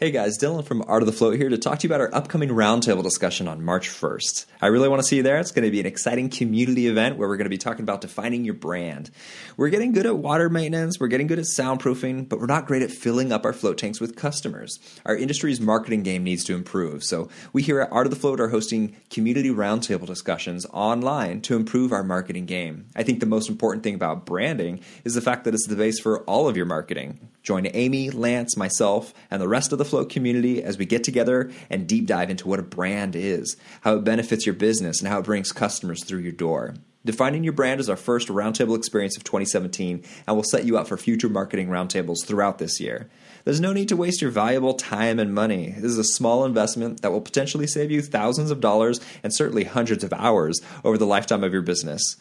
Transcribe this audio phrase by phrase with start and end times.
[0.00, 2.14] Hey guys, Dylan from Art of the Float here to talk to you about our
[2.14, 4.46] upcoming roundtable discussion on March 1st.
[4.62, 5.40] I really want to see you there.
[5.40, 8.00] It's going to be an exciting community event where we're going to be talking about
[8.00, 9.10] defining your brand.
[9.56, 12.82] We're getting good at water maintenance, we're getting good at soundproofing, but we're not great
[12.82, 14.78] at filling up our float tanks with customers.
[15.04, 17.02] Our industry's marketing game needs to improve.
[17.02, 21.56] So, we here at Art of the Float are hosting community roundtable discussions online to
[21.56, 22.86] improve our marketing game.
[22.94, 25.98] I think the most important thing about branding is the fact that it's the base
[25.98, 27.30] for all of your marketing.
[27.42, 31.50] Join Amy, Lance, myself, and the rest of the Float community as we get together
[31.70, 35.18] and deep dive into what a brand is, how it benefits your business, and how
[35.18, 36.74] it brings customers through your door.
[37.04, 40.88] Defining your brand is our first roundtable experience of 2017, and we'll set you up
[40.88, 43.08] for future marketing roundtables throughout this year.
[43.44, 45.70] There's no need to waste your valuable time and money.
[45.70, 49.64] This is a small investment that will potentially save you thousands of dollars and certainly
[49.64, 52.16] hundreds of hours over the lifetime of your business.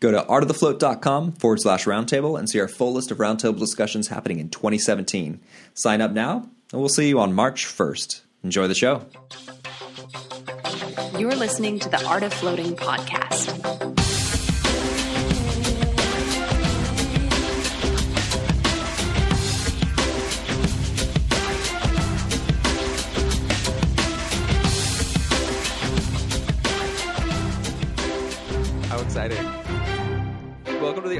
[0.00, 4.38] Go to artofthefloat.com forward slash roundtable and see our full list of roundtable discussions happening
[4.38, 5.40] in 2017.
[5.74, 8.22] Sign up now, and we'll see you on March 1st.
[8.42, 9.04] Enjoy the show.
[11.18, 13.50] You're listening to the Art of Floating podcast.
[28.88, 29.61] How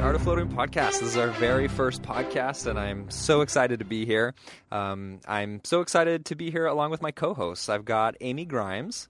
[0.02, 0.98] Art of Floating podcast.
[0.98, 4.34] This is our very first podcast, and I'm so excited to be here.
[4.72, 7.68] Um, I'm so excited to be here along with my co hosts.
[7.68, 9.08] I've got Amy Grimes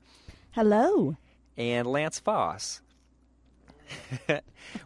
[0.50, 1.16] Hello.
[1.56, 2.81] and Lance Foss.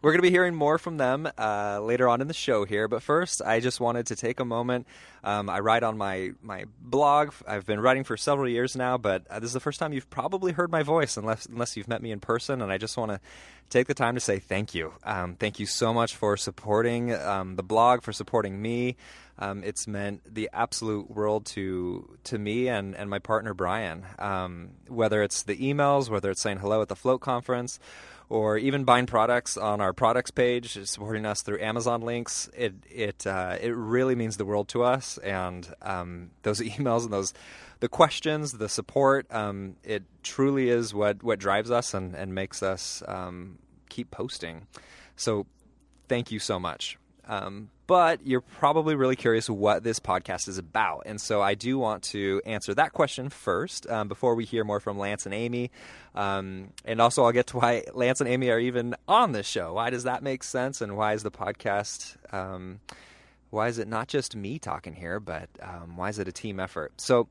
[0.02, 2.88] We're going to be hearing more from them uh, later on in the show here,
[2.88, 4.86] but first, I just wanted to take a moment.
[5.22, 7.32] Um, I write on my, my blog.
[7.46, 10.10] I've been writing for several years now, but uh, this is the first time you've
[10.10, 12.62] probably heard my voice, unless unless you've met me in person.
[12.62, 13.20] And I just want to
[13.68, 14.92] take the time to say thank you.
[15.02, 18.96] Um, thank you so much for supporting um, the blog, for supporting me.
[19.38, 24.04] Um, it's meant the absolute world to to me and, and my partner Brian.
[24.18, 27.78] Um, whether it's the emails, whether it's saying hello at the float conference,
[28.28, 32.50] or even buying products on our products page, supporting us through Amazon links.
[32.56, 35.18] It it uh, it really means the world to us.
[35.18, 37.32] And um, those emails and those
[37.80, 42.62] the questions, the support, um, it truly is what what drives us and and makes
[42.62, 43.58] us um,
[43.88, 44.66] keep posting.
[45.16, 45.46] So
[46.08, 46.98] thank you so much.
[47.28, 51.02] Um, but you're probably really curious what this podcast is about.
[51.06, 54.80] And so I do want to answer that question first um, before we hear more
[54.80, 55.70] from Lance and Amy.
[56.14, 59.74] Um, and also, I'll get to why Lance and Amy are even on this show.
[59.74, 60.80] Why does that make sense?
[60.80, 62.16] And why is the podcast.
[62.32, 62.80] Um,
[63.50, 66.58] why is it not just me talking here, but um, why is it a team
[66.58, 66.92] effort?
[67.00, 67.28] So,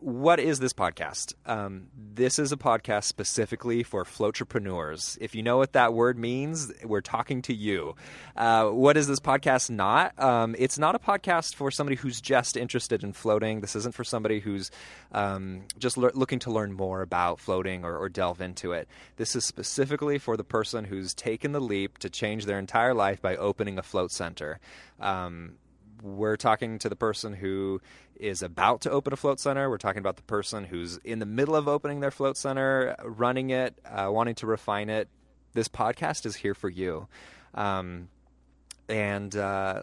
[0.00, 1.34] what is this podcast?
[1.44, 5.18] Um, this is a podcast specifically for floatrepreneurs.
[5.20, 7.94] If you know what that word means, we're talking to you.
[8.36, 10.18] Uh, what is this podcast not?
[10.18, 13.60] Um, it's not a podcast for somebody who's just interested in floating.
[13.60, 14.70] This isn't for somebody who's
[15.12, 18.88] um, just le- looking to learn more about floating or, or delve into it.
[19.16, 23.20] This is specifically for the person who's taken the leap to change their entire life
[23.20, 24.60] by opening a float center.
[24.98, 25.56] Um,
[26.02, 27.80] we're talking to the person who
[28.16, 29.68] is about to open a float center.
[29.70, 33.50] We're talking about the person who's in the middle of opening their float center, running
[33.50, 35.08] it, uh, wanting to refine it.
[35.52, 37.08] This podcast is here for you.
[37.54, 38.08] Um,
[38.88, 39.82] and uh,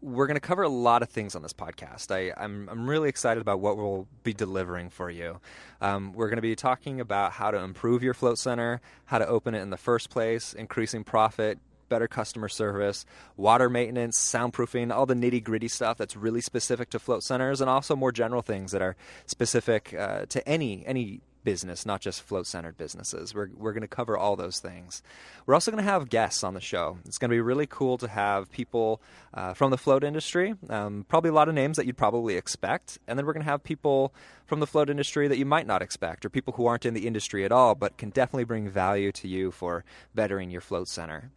[0.00, 2.10] we're going to cover a lot of things on this podcast.
[2.10, 5.40] I, am I'm, I'm really excited about what we'll be delivering for you.
[5.80, 9.26] Um, we're going to be talking about how to improve your float center, how to
[9.26, 11.58] open it in the first place, increasing profit,
[11.88, 13.04] better customer service,
[13.36, 17.70] water maintenance, soundproofing, all the nitty gritty stuff that's really specific to float centers, and
[17.70, 18.96] also more general things that are
[19.26, 23.34] specific uh, to any any business, not just float centered businesses.
[23.34, 25.02] We're, we're going to cover all those things.
[25.46, 26.98] We're also going to have guests on the show.
[27.04, 29.00] It's going to be really cool to have people
[29.34, 32.98] uh, from the float industry, um, probably a lot of names that you'd probably expect.
[33.06, 34.12] And then we're going to have people
[34.46, 37.06] from the float industry that you might not expect, or people who aren't in the
[37.06, 39.84] industry at all, but can definitely bring value to you for
[40.14, 41.30] bettering your float center.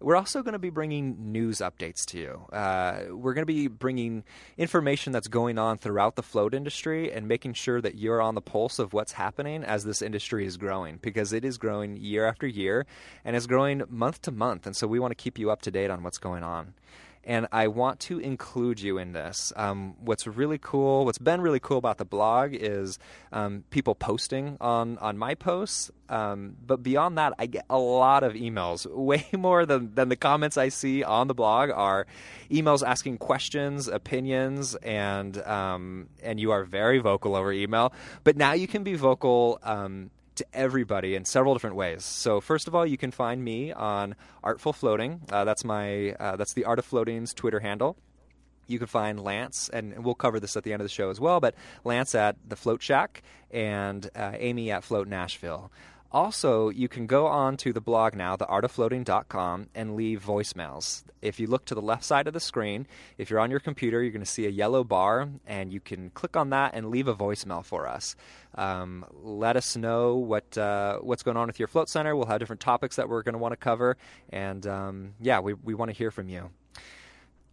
[0.00, 2.46] We're also going to be bringing news updates to you.
[2.52, 4.24] Uh, we're going to be bringing
[4.56, 8.40] information that's going on throughout the float industry and making sure that you're on the
[8.40, 12.46] pulse of what's happening as this industry is growing because it is growing year after
[12.46, 12.86] year
[13.26, 14.66] and is growing month to month.
[14.66, 16.72] And so we want to keep you up to date on what's going on
[17.24, 19.52] and I want to include you in this.
[19.56, 22.98] Um, what's really cool, what's been really cool about the blog is
[23.32, 25.90] um, people posting on on my posts.
[26.08, 28.86] Um, but beyond that, I get a lot of emails.
[28.90, 32.06] Way more than than the comments I see on the blog are
[32.50, 37.92] emails asking questions, opinions, and um, and you are very vocal over email.
[38.24, 42.04] But now you can be vocal um, to everybody in several different ways.
[42.04, 45.20] So first of all, you can find me on Artful Floating.
[45.30, 47.96] Uh, that's my uh, that's the Art of Floating's Twitter handle.
[48.70, 51.18] you can find Lance, and we'll cover this at the end of the show as
[51.20, 51.54] well, but
[51.84, 55.70] Lance at the Float Shack and uh, Amy at Float Nashville.
[56.12, 61.04] Also, you can go on to the blog now, theartoffloating.com, and leave voicemails.
[61.22, 64.02] If you look to the left side of the screen, if you're on your computer,
[64.02, 67.06] you're going to see a yellow bar, and you can click on that and leave
[67.06, 68.16] a voicemail for us.
[68.56, 72.16] Um, let us know what uh, what's going on with your float center.
[72.16, 73.96] We'll have different topics that we're going to want to cover,
[74.30, 76.50] and um, yeah, we we want to hear from you.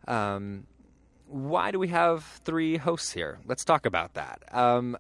[0.08, 0.66] Um,
[1.28, 3.40] why do we have three hosts here?
[3.46, 4.44] Let's talk about that.
[4.52, 4.98] Um,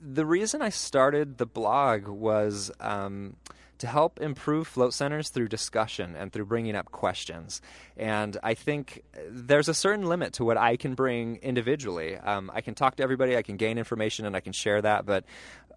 [0.00, 3.36] the reason I started the blog was um,
[3.80, 7.60] to help improve float centers through discussion and through bringing up questions.
[7.96, 12.16] And I think there's a certain limit to what I can bring individually.
[12.16, 15.06] Um, I can talk to everybody, I can gain information, and I can share that.
[15.06, 15.24] But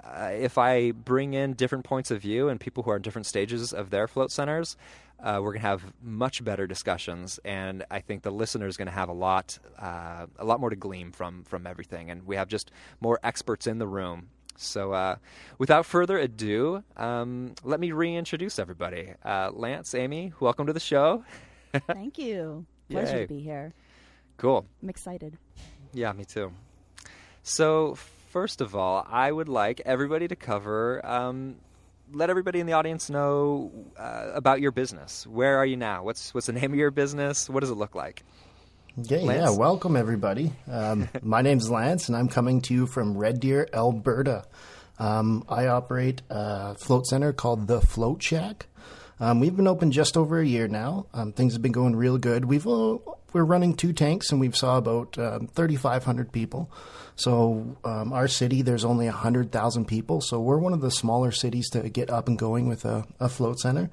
[0.04, 3.26] uh, if I bring in different points of view and people who are in different
[3.26, 4.76] stages of their float centers,
[5.20, 8.88] uh, we're going to have much better discussions, and I think the listener is going
[8.88, 12.12] to have a lot, uh, a lot more to glean from from everything.
[12.12, 14.28] And we have just more experts in the room.
[14.56, 15.16] So, uh,
[15.58, 19.14] without further ado, um, let me reintroduce everybody.
[19.24, 21.24] Uh, Lance, Amy, welcome to the show.
[21.88, 22.66] Thank you.
[22.90, 23.22] Pleasure Yay.
[23.24, 23.74] to be here.
[24.38, 24.66] Cool.
[24.82, 25.38] I'm excited.
[25.94, 26.52] Yeah, me too.
[27.44, 27.96] So,
[28.30, 31.06] first of all, I would like everybody to cover.
[31.06, 31.56] Um,
[32.12, 35.26] let everybody in the audience know uh, about your business.
[35.26, 36.04] Where are you now?
[36.04, 37.50] What's what's the name of your business?
[37.50, 38.24] What does it look like?
[38.96, 39.26] Lance?
[39.26, 40.54] yeah, welcome everybody.
[40.72, 44.46] Um, my name's Lance, and I'm coming to you from Red Deer, Alberta.
[45.00, 48.68] Um, I operate a float center called the Float Shack.
[49.20, 51.08] Um, we've been open just over a year now.
[51.12, 52.46] Um, things have been going real good.
[52.46, 53.00] We've uh,
[53.32, 56.70] we're running two tanks, and we've saw about um, 3,500 people.
[57.16, 61.68] So um, our city, there's only 100,000 people, so we're one of the smaller cities
[61.72, 63.90] to get up and going with a, a float center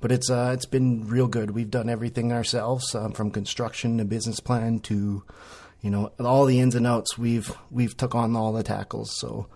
[0.00, 1.52] but it's uh, it's been real good.
[1.52, 5.22] We've done everything ourselves, um, from construction to business plan to,
[5.80, 7.16] you know, all the ins and outs.
[7.16, 9.18] We've we've took on all the tackles.
[9.18, 9.46] So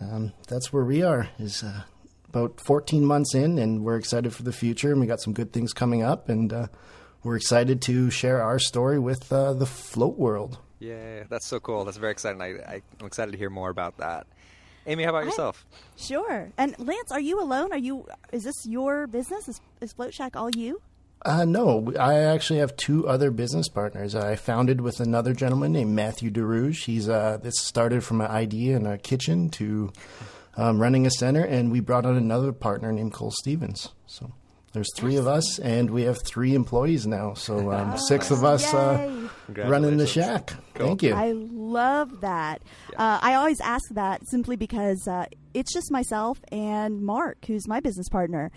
[0.00, 1.30] um, that's where we are.
[1.38, 1.82] Is uh,
[2.28, 4.92] about 14 months in, and we're excited for the future.
[4.92, 6.66] And we got some good things coming up, and uh,
[7.22, 10.58] we're excited to share our story with uh, the float world.
[10.78, 11.84] Yeah, that's so cool.
[11.84, 12.42] That's very exciting.
[12.42, 14.26] I, I, I'm excited to hear more about that.
[14.86, 15.66] Amy, how about yourself?
[15.96, 16.50] Sure.
[16.56, 17.72] And Lance, are you alone?
[17.72, 18.06] Are you?
[18.32, 19.48] Is this your business?
[19.48, 20.80] Is, is Float Shack all you?
[21.22, 24.14] Uh, no, I actually have two other business partners.
[24.14, 26.84] I founded with another gentleman named Matthew DeRouge.
[26.84, 29.92] He's uh, this started from an idea in a kitchen to
[30.56, 33.88] um, running a center, and we brought on another partner named Cole Stevens.
[34.06, 34.32] So
[34.76, 37.32] there's three of us, and we have three employees now.
[37.32, 40.52] So um, six of us uh, running the shack.
[40.74, 40.88] Cool.
[40.88, 41.14] Thank you.
[41.14, 42.62] I love that.
[42.96, 45.24] Uh, I always ask that simply because uh,
[45.54, 48.50] it's just myself and Mark, who's my business partner,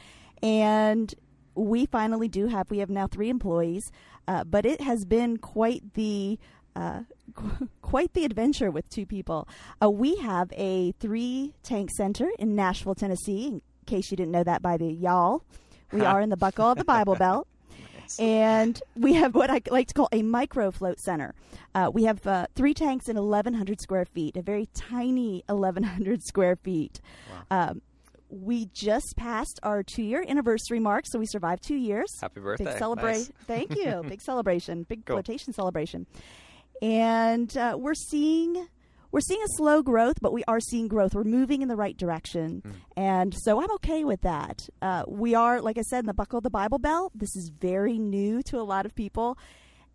[0.44, 1.14] and
[1.56, 2.70] we finally do have.
[2.70, 3.90] We have now three employees,
[4.28, 6.38] uh, but it has been quite the.
[6.76, 7.02] Uh,
[7.82, 9.48] quite the adventure with two people.
[9.82, 13.48] Uh, we have a three tank center in Nashville, Tennessee.
[13.48, 15.44] In case you didn't know that by the y'all,
[15.92, 17.48] we are in the buckle of the Bible Belt
[18.18, 21.36] and we have what I like to call a micro float center.
[21.76, 26.56] Uh, we have uh, three tanks in 1,100 square feet, a very tiny 1,100 square
[26.56, 27.02] feet.
[27.52, 27.82] Um,
[28.30, 32.20] we just passed our two year anniversary mark, so we survived two years.
[32.22, 32.66] Happy birthday.
[32.66, 33.22] Big celebration.
[33.22, 33.32] Nice.
[33.46, 34.04] Thank you.
[34.08, 34.84] Big celebration.
[34.84, 35.16] Big Cool.
[35.16, 36.06] flotation celebration.
[36.82, 38.68] And uh, we're seeing
[39.12, 41.16] we're seeing a slow growth, but we are seeing growth.
[41.16, 42.74] We're moving in the right direction, Mm.
[42.98, 44.68] and so I'm okay with that.
[44.82, 47.12] Uh, we are, like I said, in the buckle of the Bible Belt.
[47.16, 49.38] This is very new to a lot of people,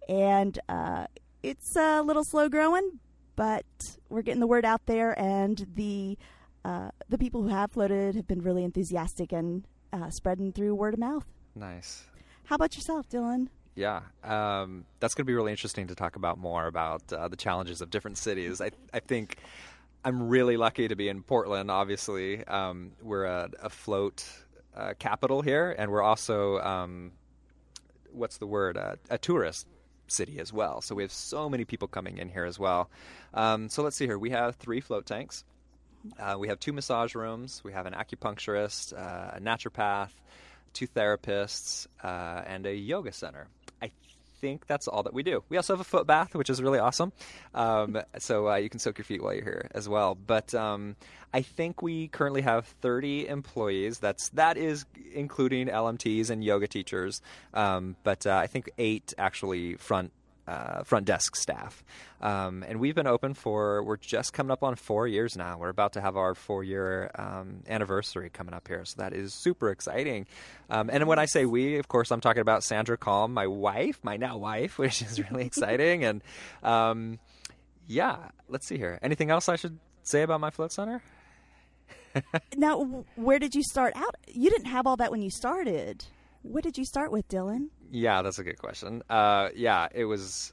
[0.09, 1.07] and uh,
[1.43, 2.99] it's a little slow growing,
[3.37, 3.67] but
[4.09, 6.19] we're getting the word out there, and the
[6.65, 10.95] uh, the people who have floated have been really enthusiastic and uh, spreading through word
[10.95, 11.27] of mouth.
[11.55, 12.05] Nice.
[12.45, 13.49] How about yourself, Dylan?
[13.75, 17.37] Yeah, um, that's going to be really interesting to talk about more about uh, the
[17.37, 18.61] challenges of different cities.
[18.61, 19.37] I, I think
[20.05, 21.71] I'm really lucky to be in Portland.
[21.71, 24.25] Obviously, um, we're a, float
[24.77, 27.13] uh, capital here, and we're also um,
[28.13, 28.77] what's the word?
[28.77, 29.67] Uh, a tourist
[30.07, 30.81] city as well.
[30.81, 32.91] So we have so many people coming in here as well.
[33.33, 34.19] Um, so let's see here.
[34.19, 35.45] We have three float tanks.
[36.19, 37.63] Uh, we have two massage rooms.
[37.65, 40.11] We have an acupuncturist, uh, a naturopath,
[40.75, 43.49] two therapists, uh, and a yoga center.
[44.45, 45.43] Think that's all that we do.
[45.49, 47.15] We also have a foot bath, which is really awesome.
[47.55, 50.15] Um, so uh, you can soak your feet while you're here as well.
[50.15, 50.97] But um,
[51.33, 54.01] I think we currently have 30 employees.
[54.01, 54.85] That's that is
[55.15, 57.23] including LMTs and yoga teachers.
[57.55, 60.13] Um, but uh, I think eight actually front
[60.47, 61.83] uh, front desk staff.
[62.21, 65.59] Um, and we've been open for, we're just coming up on four years now.
[65.59, 68.85] We're about to have our four year um, anniversary coming up here.
[68.85, 70.27] So that is super exciting.
[70.71, 73.99] Um, and when I say we, of course, I'm talking about Sandra Calm, my wife,
[74.03, 76.05] my now wife, which is really exciting.
[76.05, 76.23] And
[76.63, 77.19] um,
[77.87, 78.99] yeah, let's see here.
[79.03, 81.03] Anything else I should say about my float center?
[82.57, 84.15] now, where did you start out?
[84.27, 86.05] You didn't have all that when you started.
[86.43, 87.69] What did you start with, Dylan?
[87.91, 89.03] Yeah, that's a good question.
[89.09, 90.53] Uh, yeah, it was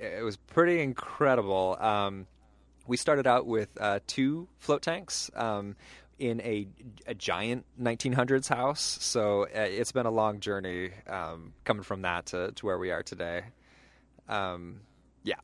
[0.00, 1.76] it was pretty incredible.
[1.80, 2.26] Um,
[2.86, 5.76] we started out with uh, two float tanks um,
[6.18, 6.66] in a,
[7.06, 12.26] a, giant 1900s house, so uh, it's been a long journey um, coming from that
[12.26, 13.42] to, to where we are today.
[14.28, 14.80] Um,
[15.22, 15.36] yeah,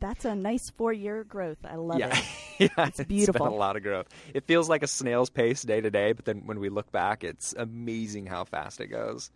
[0.00, 1.58] that's a nice four year growth.
[1.64, 2.18] I love yeah.
[2.58, 2.70] it.
[2.76, 3.46] yeah, it's beautiful.
[3.46, 4.08] It's a lot of growth.
[4.34, 7.24] It feels like a snail's pace day to day, but then when we look back,
[7.24, 9.30] it's amazing how fast it goes.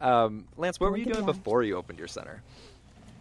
[0.00, 2.42] Um, Lance, what were you doing before you opened your center?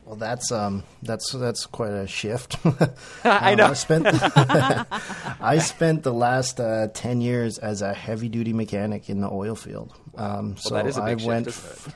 [0.05, 2.57] Well, that's um, that's that's quite a shift.
[3.24, 3.65] I know.
[3.65, 4.07] Um, I spent
[5.41, 9.53] I spent the last uh, ten years as a heavy duty mechanic in the oil
[9.53, 9.93] field.
[10.15, 11.45] Um, well, so that is a big I went.
[11.45, 11.95] Shift,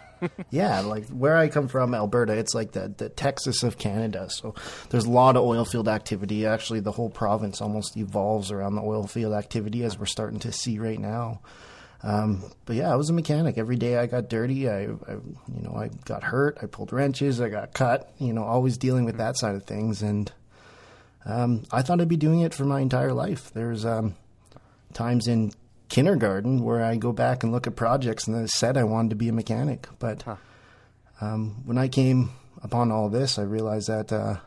[0.51, 4.29] yeah, like where I come from, Alberta, it's like the the Texas of Canada.
[4.29, 4.53] So
[4.89, 6.45] there's a lot of oil field activity.
[6.45, 10.51] Actually, the whole province almost evolves around the oil field activity, as we're starting to
[10.51, 11.41] see right now.
[12.03, 13.57] Um, but yeah, I was a mechanic.
[13.57, 14.69] Every day I got dirty.
[14.69, 16.57] I, I, you know, I got hurt.
[16.61, 17.39] I pulled wrenches.
[17.39, 18.13] I got cut.
[18.19, 20.01] You know, always dealing with that side of things.
[20.01, 20.31] And
[21.25, 23.51] um, I thought I'd be doing it for my entire life.
[23.53, 24.15] There's um,
[24.93, 25.53] times in
[25.87, 29.15] kindergarten where I go back and look at projects and I said I wanted to
[29.15, 29.87] be a mechanic.
[29.99, 30.35] But huh.
[31.21, 32.31] um, when I came
[32.61, 34.37] upon all this, I realized that uh,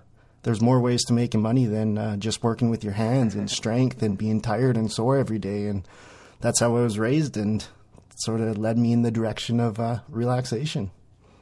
[0.42, 4.02] there's more ways to making money than uh, just working with your hands and strength
[4.02, 5.68] and being tired and sore every day.
[5.68, 5.88] And
[6.46, 7.66] that's how I was raised, and
[8.18, 10.92] sort of led me in the direction of uh, relaxation.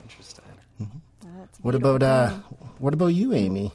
[0.02, 0.44] Interesting.
[0.80, 1.28] Mm-hmm.
[1.60, 2.30] What about uh,
[2.78, 3.70] what about you, Amy?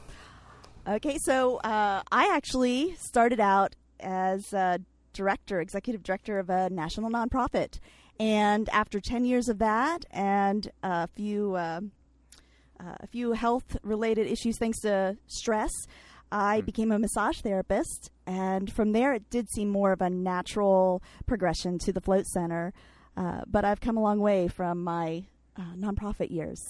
[0.88, 4.80] Okay, so uh, I actually started out as a
[5.12, 7.78] director, executive director of a national nonprofit.
[8.18, 11.80] And after 10 years of that and a few, uh,
[12.80, 15.70] uh, a few health related issues thanks to stress,
[16.32, 16.66] I mm.
[16.66, 18.10] became a massage therapist.
[18.30, 22.72] And from there, it did seem more of a natural progression to the Float Center.
[23.16, 25.24] Uh, but I've come a long way from my
[25.56, 26.62] uh, nonprofit years,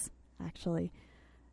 [0.43, 0.91] actually.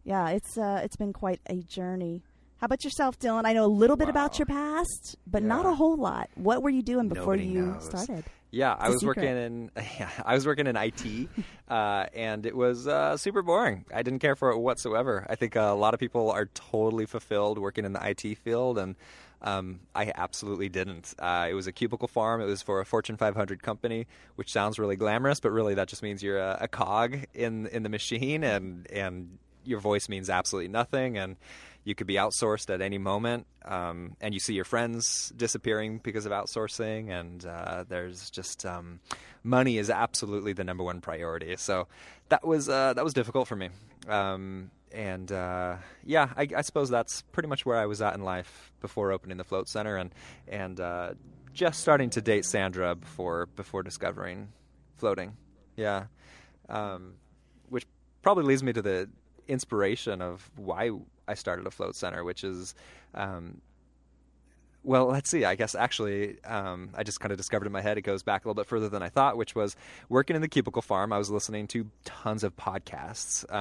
[0.06, 2.24] Yeah, it's uh, it's been quite a journey.
[2.56, 3.44] How about yourself, Dylan?
[3.44, 5.50] I know a little bit about your past, but yeah.
[5.50, 6.30] not a whole lot.
[6.36, 7.86] What were you doing before Nobody you knows.
[7.86, 8.24] started?
[8.50, 11.28] Yeah, it's I was working in yeah, I was working in IT,
[11.68, 13.84] uh, and it was uh, super boring.
[13.94, 15.28] I didn't care for it whatsoever.
[15.30, 18.78] I think uh, a lot of people are totally fulfilled working in the IT field,
[18.78, 18.96] and
[19.42, 21.14] um, I absolutely didn't.
[21.20, 22.42] Uh, it was a cubicle farm.
[22.42, 26.02] It was for a Fortune 500 company, which sounds really glamorous, but really that just
[26.02, 30.70] means you're a, a cog in in the machine, and and your voice means absolutely
[30.70, 31.36] nothing, and
[31.84, 36.26] you could be outsourced at any moment, um, and you see your friends disappearing because
[36.26, 39.00] of outsourcing, and uh, there's just um,
[39.44, 41.56] money is absolutely the number one priority.
[41.58, 41.88] So
[42.30, 43.70] that was uh, that was difficult for me,
[44.10, 48.24] um, and uh, yeah, I, I, suppose that's pretty much where I was at in
[48.24, 50.14] life before opening the Float Center, and
[50.48, 51.12] and uh,
[51.54, 54.50] just starting to date Sandra before before discovering
[54.96, 55.36] floating.
[55.76, 56.06] Yeah,
[56.70, 57.14] um,
[57.70, 57.86] which
[58.22, 59.10] probably leads me to the
[59.48, 60.92] inspiration of why
[61.28, 62.74] I started a float center, which is,
[63.14, 63.62] um,
[64.84, 65.46] well, let's see.
[65.46, 68.46] I guess actually, um, I just kind of discovered in my head it goes back
[68.46, 69.76] a little bit further than I thought, which was
[70.10, 71.12] working in the cubicle farm.
[71.12, 73.52] I was listening to tons of podcasts.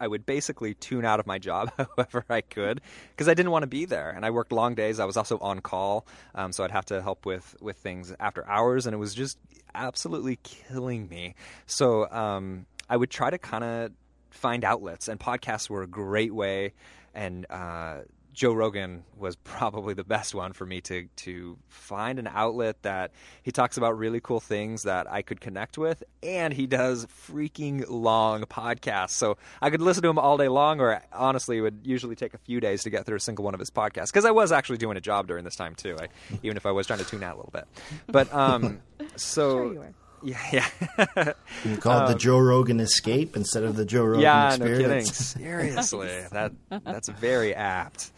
[0.00, 2.80] I would basically tune out of my job however I could
[3.10, 4.98] because I didn't want to be there, and I worked long days.
[4.98, 8.46] I was also on call, um, so I'd have to help with with things after
[8.48, 9.38] hours, and it was just
[9.74, 11.34] absolutely killing me.
[11.66, 13.92] So um, I would try to kind of
[14.30, 16.72] find outlets, and podcasts were a great way.
[17.14, 17.98] And uh,
[18.32, 23.12] Joe Rogan was probably the best one for me to to find an outlet that
[23.42, 27.84] he talks about really cool things that I could connect with, and he does freaking
[27.88, 29.10] long podcasts.
[29.10, 32.34] So I could listen to him all day long, or honestly, it would usually take
[32.34, 34.52] a few days to get through a single one of his podcasts because I was
[34.52, 35.96] actually doing a job during this time too.
[36.00, 36.08] I,
[36.42, 37.66] even if I was trying to tune out a little bit,
[38.06, 38.80] but um,
[39.16, 39.74] so.
[39.74, 41.32] Sure yeah, yeah.
[41.64, 44.80] you call it um, the Joe Rogan escape instead of the Joe Rogan yeah, experience.
[44.80, 45.04] no kidding.
[45.12, 46.52] Seriously, that
[46.84, 48.12] that's very apt.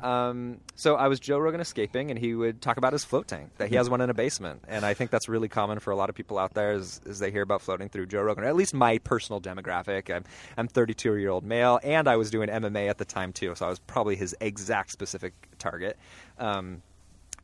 [0.00, 3.50] Um, so I was Joe Rogan escaping, and he would talk about his float tank
[3.58, 5.96] that he has one in a basement, and I think that's really common for a
[5.96, 8.48] lot of people out there is, is they hear about floating through Joe Rogan, or
[8.48, 10.14] at least my personal demographic.
[10.14, 10.24] I'm
[10.56, 13.66] I'm 32 year old male, and I was doing MMA at the time too, so
[13.66, 15.96] I was probably his exact specific target.
[16.38, 16.82] Um,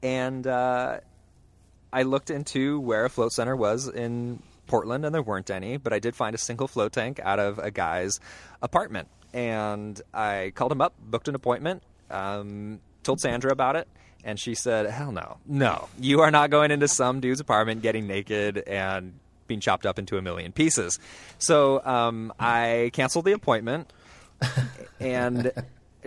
[0.03, 1.01] and uh,
[1.93, 5.93] I looked into where a float center was in Portland, and there weren't any, but
[5.93, 8.21] I did find a single float tank out of a guy's
[8.63, 9.09] apartment.
[9.33, 13.89] And I called him up, booked an appointment, um, told Sandra about it,
[14.25, 18.07] and she said, Hell no, no, you are not going into some dude's apartment getting
[18.07, 19.15] naked and
[19.47, 20.99] being chopped up into a million pieces.
[21.39, 23.93] So um, I canceled the appointment
[25.01, 25.53] and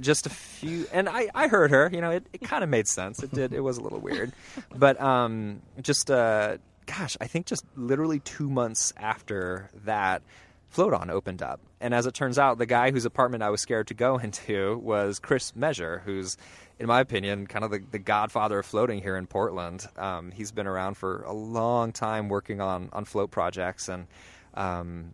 [0.02, 2.88] just a few and I, I heard her you know it, it kind of made
[2.88, 3.22] sense.
[3.22, 4.32] It did it was a little weird.
[4.76, 10.22] But um just uh gosh i think just literally two months after that
[10.70, 11.62] float on opened up.
[11.80, 14.78] And as it turns out the guy whose apartment i was scared to go into
[14.80, 16.38] was chris messer who's
[16.80, 19.88] in my opinion kind of the, the godfather of floating here in portland.
[19.98, 24.08] Um, he's been around for a long time working on on float projects and
[24.56, 25.14] um,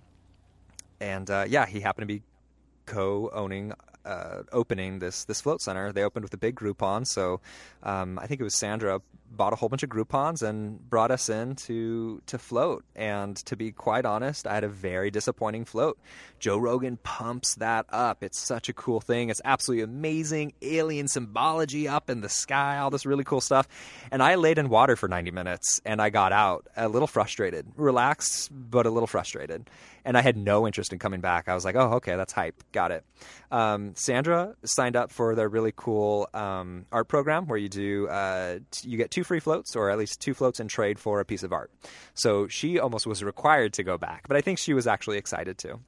[1.00, 2.24] and uh, yeah he happened to be
[2.86, 3.74] co-owning
[4.06, 5.92] uh, opening this this float center.
[5.92, 7.42] They opened with a big Groupon, so
[7.84, 11.30] um, I think it was Sandra bought a whole bunch of Groupons and brought us
[11.30, 12.84] in to to float.
[12.96, 16.00] And to be quite honest, I had a very disappointing float.
[16.40, 18.24] Joe Rogan pumps that up.
[18.24, 19.30] It's such a cool thing.
[19.30, 20.54] It's absolutely amazing.
[20.62, 23.68] Alien symbology up in the sky, all this really cool stuff.
[24.12, 27.68] And I laid in water for 90 minutes and I got out a little frustrated,
[27.76, 29.70] relaxed, but a little frustrated.
[30.06, 31.50] And I had no interest in coming back.
[31.50, 32.64] I was like, oh, okay, that's hype.
[32.72, 33.04] Got it.
[33.52, 38.60] Um, Sandra signed up for their really cool um, art program where you do uh,
[38.84, 41.44] you get two free floats or at least two floats in trade for a piece
[41.44, 41.72] of art.
[42.14, 45.58] So she almost was required to go back, but I think she was actually excited
[45.60, 45.80] to.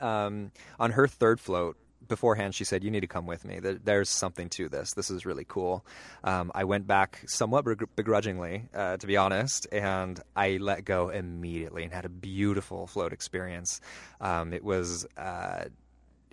[0.00, 1.76] Um, on her third float,
[2.08, 5.24] beforehand she said you need to come with me there's something to this this is
[5.24, 5.86] really cool
[6.24, 7.64] um, i went back somewhat
[7.94, 13.12] begrudgingly uh, to be honest and i let go immediately and had a beautiful float
[13.12, 13.80] experience
[14.20, 15.64] um, it was uh,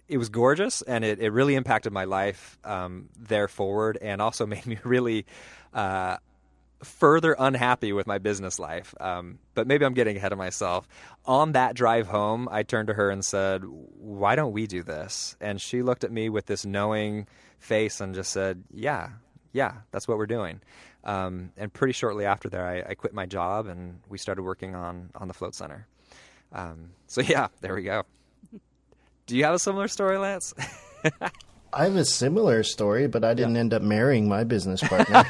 [0.08, 4.46] it was gorgeous and it, it really impacted my life um, there forward and also
[4.48, 5.26] made me really
[5.78, 6.18] uh,
[6.84, 8.94] further unhappy with my business life.
[9.00, 10.88] Um, but maybe I'm getting ahead of myself.
[11.26, 15.38] On that drive home, I turned to her and said, Why don't we do this?
[15.40, 17.28] And she looked at me with this knowing
[17.60, 19.10] face and just said, Yeah,
[19.54, 20.62] yeah, that's what we're doing.
[21.04, 24.76] Um, and pretty shortly after there, I, I, quit my job and we started working
[24.76, 25.88] on, on the Float Center.
[26.52, 28.04] Um, so, yeah, there we go.
[29.26, 30.54] Do you have a similar story, Lance?
[31.74, 33.62] I have a similar story, but I didn't yeah.
[33.62, 35.24] end up marrying my business partner.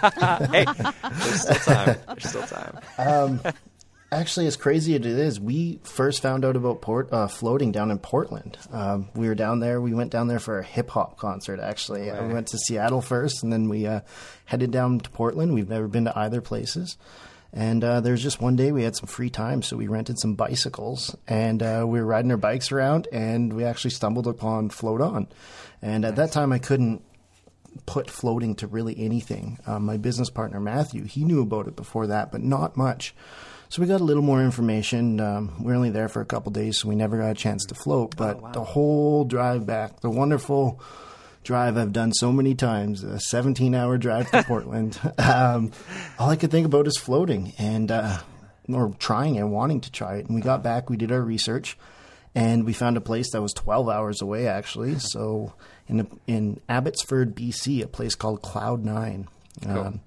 [0.52, 1.98] hey, there's still time.
[2.08, 2.80] There's still time.
[2.98, 3.42] Um,
[4.12, 7.92] actually, as crazy as it is, we first found out about port, uh, floating down
[7.92, 8.58] in Portland.
[8.72, 9.82] Um, we were down there.
[9.82, 11.60] We went down there for a hip hop concert.
[11.60, 12.24] Actually, right.
[12.24, 14.02] we went to Seattle first, and then we uh,
[14.46, 15.54] headed down to Portland.
[15.54, 16.98] We've never been to either places.
[17.58, 20.20] And uh, there was just one day we had some free time, so we rented
[20.20, 24.70] some bicycles and uh, we were riding our bikes around, and we actually stumbled upon
[24.70, 25.28] Float On.
[25.82, 27.02] And at that time, I couldn't
[27.88, 29.58] put floating to really anything.
[29.66, 33.16] Um, my business partner Matthew, he knew about it before that, but not much.
[33.70, 35.20] So we got a little more information.
[35.20, 37.66] Um, we were only there for a couple days, so we never got a chance
[37.66, 38.16] to float.
[38.16, 38.52] But oh, wow.
[38.52, 40.80] the whole drive back, the wonderful
[41.48, 45.72] drive I've done so many times, a 17 hour drive to Portland, um,
[46.20, 48.18] all I could think about is floating and, uh,
[48.68, 50.26] or trying and wanting to try it.
[50.26, 51.78] And we got back, we did our research,
[52.36, 55.00] and we found a place that was 12 hours away, actually.
[55.00, 55.54] So
[55.88, 59.30] in, in Abbotsford, BC, a place called Cloud Nine.
[59.64, 59.80] Cool.
[59.80, 60.02] Um,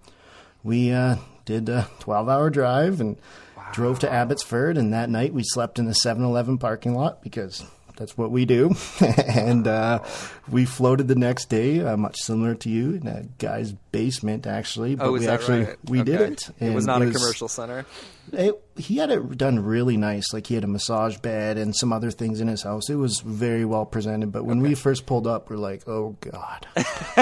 [0.63, 3.17] we uh, did a 12 hour drive and
[3.57, 3.65] wow.
[3.73, 4.77] drove to Abbotsford.
[4.77, 7.65] And that night we slept in a 7 Eleven parking lot because
[8.01, 8.75] that's what we do.
[9.29, 10.03] and uh,
[10.51, 14.95] we floated the next day, uh, much similar to you, in a guy's basement, actually.
[14.95, 15.77] But oh, we actually right?
[15.85, 16.11] we okay.
[16.11, 16.51] did it.
[16.59, 17.85] it was not it a was, commercial center.
[18.33, 20.33] It, he had it done really nice.
[20.33, 22.89] Like he had a massage bed and some other things in his house.
[22.89, 24.33] It was very well presented.
[24.33, 24.71] But when okay.
[24.71, 26.67] we first pulled up, we're like, oh god,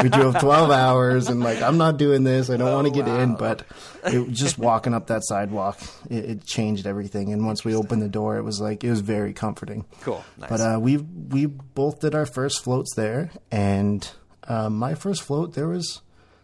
[0.03, 2.51] we drove twelve hours, and like I'm not doing this.
[2.51, 3.21] I don't oh, want to get wow.
[3.21, 3.35] in.
[3.37, 3.65] But
[4.05, 7.33] it, just walking up that sidewalk, it, it, changed everything.
[7.33, 9.85] And once we opened the door, it was like it was very comforting.
[10.03, 10.25] Cool.
[10.37, 10.51] Nice.
[10.51, 14.09] But uh, we we both did our first floats there, and
[14.45, 16.03] uh, my first float there was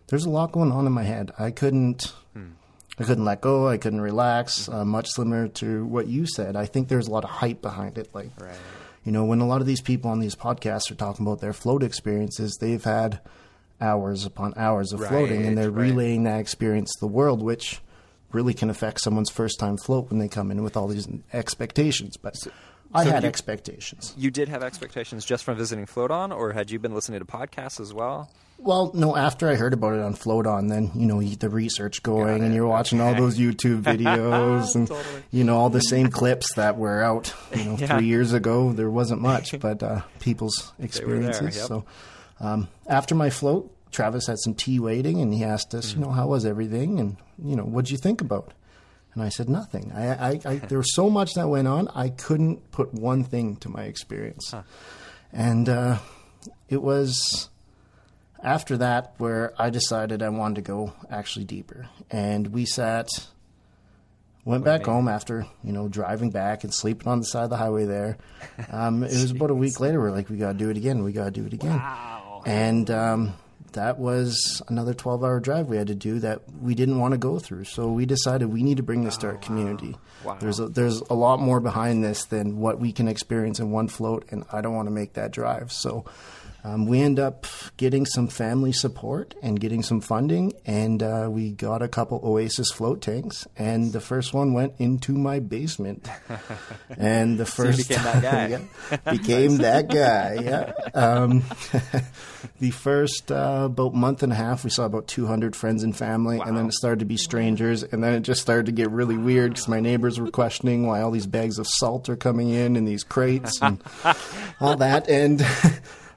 [0.09, 1.31] there's a lot going on in my head.
[1.39, 2.13] I couldn't.
[2.99, 3.69] I couldn't let go.
[3.69, 4.69] I couldn't relax.
[4.69, 6.57] Uh, much similar to what you said.
[6.57, 8.09] I think there's a lot of hype behind it.
[8.15, 8.55] Like, right.
[9.05, 11.53] you know, when a lot of these people on these podcasts are talking about their
[11.53, 13.21] float experiences, they've had
[13.81, 15.91] hours upon hours of right, floating, and they're right.
[15.91, 17.81] relaying that experience to the world, which
[18.31, 22.17] really can affect someone's first time float when they come in with all these expectations.
[22.17, 22.51] But so,
[22.93, 24.15] I so had you, expectations.
[24.17, 27.27] You did have expectations just from visiting Float On, or had you been listening to
[27.27, 28.31] podcasts as well?
[28.59, 29.17] Well, no.
[29.17, 32.55] After I heard about it on Float On, then you know the research going, and
[32.55, 35.23] you're watching all those YouTube videos, and totally.
[35.31, 37.35] you know all the same clips that were out.
[37.55, 37.99] You know, yeah.
[37.99, 41.41] three years ago there wasn't much, but uh, people's experiences.
[41.41, 41.69] There, yep.
[41.69, 41.85] So
[42.41, 45.97] um, after my float, Travis had some tea waiting, and he asked us, mm.
[45.97, 48.53] you know, how was everything, and you know, what'd you think about?
[49.15, 49.93] And I said, nothing.
[49.95, 53.57] I, I, I there was so much that went on, I couldn't put one thing
[53.57, 54.55] to my experience.
[55.33, 55.99] And uh,
[56.69, 57.51] it was
[58.45, 61.89] after that where I decided I wanted to go actually deeper.
[62.11, 63.09] And we sat,
[64.45, 67.57] went back home after, you know, driving back and sleeping on the side of the
[67.57, 68.19] highway there.
[68.71, 71.03] Um, it was about a week later, we're like, we got to do it again.
[71.03, 71.77] We got to do it again.
[71.77, 72.43] Wow.
[72.47, 73.35] And um,
[73.73, 77.19] that was another 12 hour drive we had to do that we didn't want to
[77.19, 77.65] go through.
[77.65, 79.97] So we decided we need to bring this to our community.
[80.25, 80.39] Wow.
[80.41, 83.89] There's, a, there's a lot more behind this than what we can experience in one
[83.89, 85.73] float, and I don't want to make that drive.
[85.73, 86.05] So
[86.65, 87.47] um, we end up
[87.77, 92.73] getting some family support and getting some funding, and uh, we got a couple Oasis
[92.73, 93.47] float tanks.
[93.55, 96.09] And the first one went into my basement,
[96.97, 98.47] and the first became that guy.
[98.91, 100.15] yeah, became that guy.
[100.45, 100.73] Yeah.
[100.95, 101.43] Um,
[102.61, 106.39] the first uh, about month and a half, we saw about 200 friends and family,
[106.39, 109.17] and then it started to be strangers, and then it just started to get really
[109.17, 112.77] weird because my neighbors were questioning why all these bags of salt are coming in
[112.77, 113.83] and these crates and
[114.61, 115.45] all that, and.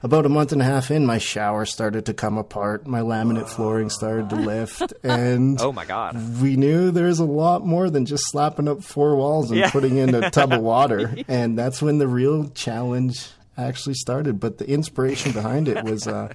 [0.02, 2.86] About a month and a half in, my shower started to come apart.
[2.86, 6.40] My laminate flooring started to lift, and Oh my god.
[6.40, 9.70] we knew there's a lot more than just slapping up four walls and Yeah.
[9.70, 11.14] putting in a tub of water.
[11.28, 14.38] And that's when the real challenge actually started.
[14.38, 16.32] But the inspiration behind it was uh,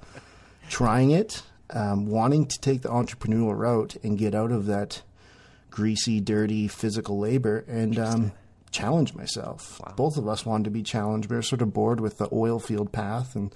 [0.69, 5.01] trying it, um, wanting to take the entrepreneurial route and get out of that
[5.69, 8.31] greasy, dirty physical labor and um,
[8.73, 9.79] challenge myself.
[9.95, 11.29] Both of us wanted to be challenged.
[11.29, 13.53] We were sort of bored with the oil field path and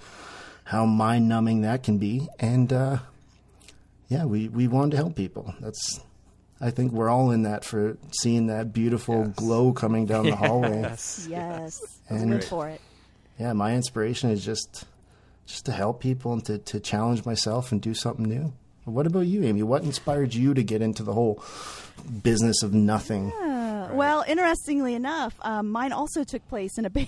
[0.64, 2.26] how mind numbing that can be.
[2.38, 2.98] And uh,
[4.08, 5.54] yeah, we, we wanted to help people.
[5.60, 6.00] That's
[6.60, 9.34] I think we're all in that for seeing that beautiful Yes.
[9.36, 10.80] glow coming down the hallway.
[10.80, 11.26] Yes.
[11.30, 12.80] Yes, And- live for it.
[13.38, 14.84] Yeah, my inspiration is just
[15.46, 18.52] just to help people and to, to challenge myself and do something new.
[18.84, 19.62] What about you, Amy?
[19.62, 21.42] What inspired you to get into the whole
[22.22, 23.32] business of nothing?
[23.90, 27.06] Uh, Well, interestingly enough, um, mine also took place in a ba-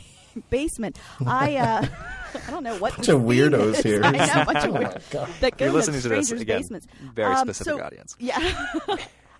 [0.51, 0.99] basement.
[1.27, 1.87] I uh,
[2.47, 3.83] I don't know what Bunch of weirdos is.
[3.83, 4.01] here.
[4.05, 5.29] I know, a bunch of Oh weird God.
[5.41, 6.59] that go You're listening to this strangers' again.
[6.61, 6.87] basements.
[7.15, 8.17] Very Um, specific so- audience.
[8.19, 8.39] Yeah.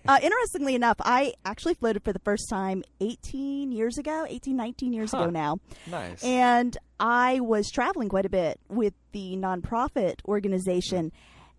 [0.07, 4.93] uh, interestingly enough, I actually floated for the first time 18 years ago, 18, 19
[4.93, 5.19] years Huh.
[5.23, 5.57] ago now.
[5.87, 6.23] Nice.
[6.23, 11.11] And I was traveling quite a bit with the nonprofit organization.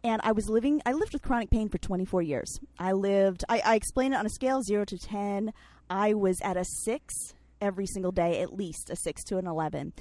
[0.05, 2.59] And I was living, I lived with chronic pain for 24 years.
[2.79, 5.53] I lived, I, I explain it on a scale zero to 10.
[5.93, 9.93] I was at a six every single day, at least a six to an 11.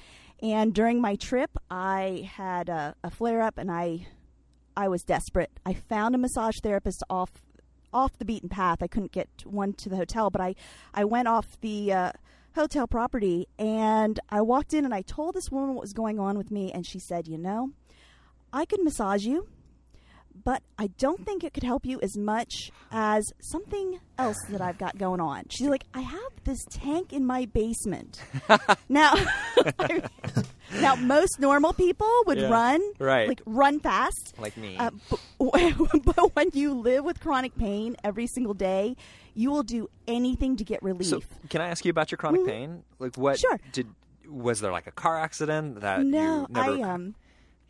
[0.41, 4.07] And during my trip, I had a, a flare up and I,
[4.75, 5.51] I was desperate.
[5.65, 7.29] I found a massage therapist off
[7.93, 8.81] off the beaten path.
[8.81, 10.55] I couldn't get one to the hotel, but I,
[10.93, 12.11] I went off the uh,
[12.55, 16.37] hotel property and I walked in and I told this woman what was going on
[16.37, 17.71] with me, and she said, You know,
[18.53, 19.49] I could massage you,
[20.43, 24.77] but I don't think it could help you as much as something else that I've
[24.77, 25.43] got going on.
[25.49, 28.21] She's like, I have this tank in my basement.
[28.89, 29.13] now,
[30.79, 32.49] now most normal people would Yeah.
[32.49, 33.27] run, Right.
[33.27, 34.33] like run fast.
[34.37, 34.77] like me.
[34.77, 35.19] Uh, but,
[36.15, 38.95] but when you live with chronic pain every single day,
[39.33, 41.07] you will do anything to get relief.
[41.07, 42.47] so, can I ask you about your chronic Mhm.
[42.47, 42.83] pain?
[42.99, 43.59] Like, what Sure.
[43.71, 43.87] did?
[44.27, 46.71] Was there like a car accident that no, you never?
[46.77, 47.15] I um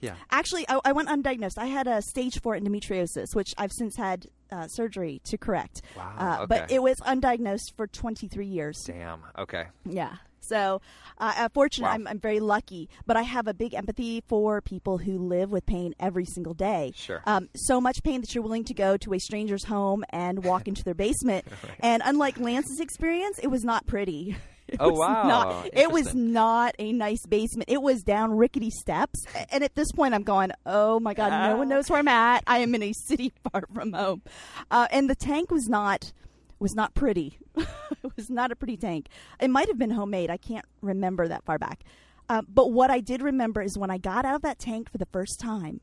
[0.02, 0.16] yeah.
[0.32, 1.58] actually I, I went undiagnosed.
[1.58, 5.82] I had a stage four endometriosis, which I've since had uh, surgery to correct.
[5.96, 8.84] Wow, Uh, But it was undiagnosed for 23 years.
[8.86, 9.22] Damn.
[9.38, 9.68] Okay.
[9.86, 10.16] Yeah.
[10.44, 10.82] So,
[11.20, 11.94] uh, uh, fortunate, Wow.
[11.94, 15.66] I'm, I'm very lucky, but I have a big empathy for people who live with
[15.68, 16.92] pain every single day.
[16.96, 17.22] Sure.
[17.28, 20.68] Um, so much pain that you're willing to go to a stranger's home and walk
[20.68, 21.46] into their basement.
[21.80, 24.36] And unlike Lance's experience, it was not pretty.
[24.76, 25.24] It Oh, was wow.
[25.28, 27.70] Not, it was not a nice basement.
[27.70, 29.26] It was down rickety steps.
[29.52, 32.44] And at this point, I'm going, oh my God, no one knows where I'm at.
[32.48, 34.22] I am in a city far from home.
[34.70, 36.14] Uh, and the tank was not
[36.60, 37.38] was not pretty.
[37.58, 39.08] it was not a pretty tank.
[39.40, 40.30] It might have been homemade.
[40.30, 41.84] I can't remember that far back.
[42.30, 44.98] Uh, but what I did remember is when I got out of that tank for
[45.00, 45.82] the first time,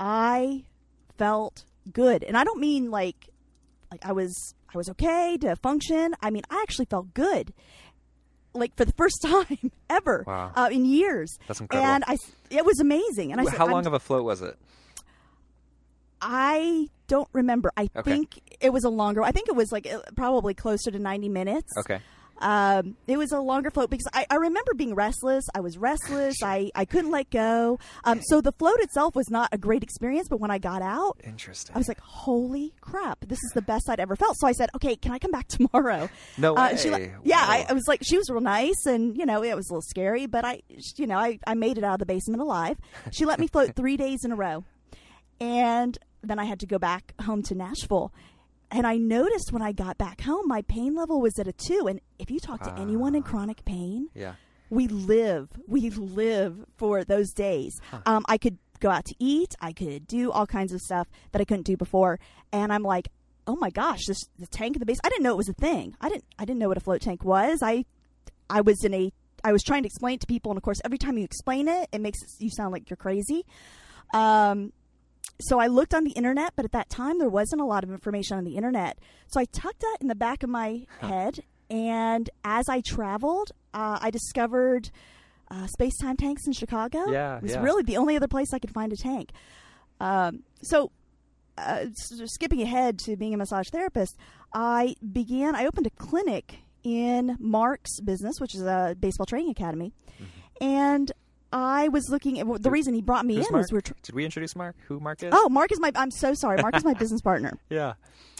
[0.00, 0.64] I
[1.18, 3.28] felt good, and I don't mean like
[3.90, 6.14] like I was I was okay to function.
[6.22, 7.52] I mean I actually felt good,
[8.54, 10.52] like for the first time ever Wow.
[10.54, 11.36] uh, in years.
[11.48, 11.90] That's incredible.
[11.92, 12.16] And I
[12.50, 13.32] it was amazing.
[13.32, 14.56] And I said, How I'm- long of a float was it?
[16.20, 17.72] I don't remember.
[17.76, 18.02] I Okay.
[18.10, 19.22] think it was a longer.
[19.22, 21.72] I think it was like probably closer to ninety minutes.
[21.78, 22.00] Okay.
[22.42, 25.44] Um, it was a longer float because I, I remember being restless.
[25.54, 26.42] I was restless.
[26.42, 27.78] I, I couldn't let go.
[28.04, 31.20] Um, so the float itself was not a great experience, but when I got out,
[31.24, 31.74] Interesting.
[31.74, 33.20] I was like, "Holy crap!
[33.26, 35.46] This is the best I'd ever felt." So I said, "Okay, can I come back
[35.56, 37.12] tomorrow?" No Uh, and she way.
[37.14, 39.70] let- yeah, I, I was like, she was real nice, and you know, it was
[39.70, 40.62] a little scary, but I,
[40.96, 42.76] you know, I, I made it out of the basement alive.
[43.12, 44.64] She let me float three days in a row,
[45.40, 48.12] and then I had to go back home to Nashville.
[48.72, 51.86] And I noticed when I got back home, my pain level was at a two.
[51.88, 54.34] And if you talk to anyone in chronic pain, Yeah.
[54.70, 57.78] we live, we live for those days.
[58.06, 61.40] Um, I could go out to eat, I could do all kinds of stuff that
[61.40, 62.18] I couldn't do before,
[62.52, 63.08] and I'm like,
[63.46, 64.98] oh my gosh, this the tank in the base.
[65.04, 65.94] I didn't know it was a thing.
[66.00, 67.60] I didn't, I didn't know what a float tank was.
[67.62, 67.84] I,
[68.50, 69.12] I was in a,
[69.44, 71.68] I was trying to explain it to people, and of course, every time you explain
[71.68, 73.44] it, it makes you sound like you're crazy.
[74.14, 74.72] Um,
[75.40, 77.90] so I looked on the internet, but at that time there wasn't a lot of
[77.90, 78.98] information on the internet.
[79.28, 83.98] So I tucked that in the back of my head, and as I traveled, uh,
[84.00, 84.90] I discovered
[85.50, 87.10] uh, space time tanks in Chicago.
[87.10, 87.62] Yeah, it was yeah.
[87.62, 89.30] really the only other place I could find a tank.
[90.00, 90.90] Um, so,
[91.58, 94.16] uh, skipping ahead to being a massage therapist,
[94.54, 95.54] I began.
[95.54, 99.92] I opened a clinic in Mark's business, which is a baseball training academy,
[100.60, 101.10] and
[101.52, 103.52] I was looking at the reason he brought me in Mark?
[103.52, 103.80] was we're.
[103.82, 104.76] Tr- Did we introduce Mark?
[104.88, 105.30] Who Mark is?
[105.36, 105.92] Oh, Mark is my.
[105.94, 106.60] I'm so sorry.
[106.62, 107.58] Mark is my business partner.
[107.68, 107.94] yeah.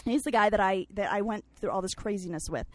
[0.05, 2.67] He's the guy that I that I went through all this craziness with,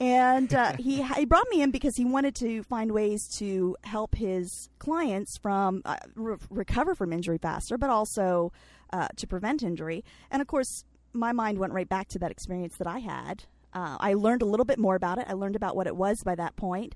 [0.00, 4.14] and uh, he he brought me in because he wanted to find ways to help
[4.14, 8.52] his clients from uh, re- recover from injury faster, but also
[8.92, 10.04] uh, to prevent injury.
[10.30, 13.44] And of course, my mind went right back to that experience that I had.
[13.72, 15.26] Uh, I learned a little bit more about it.
[15.28, 16.94] I learned about what it was by that point.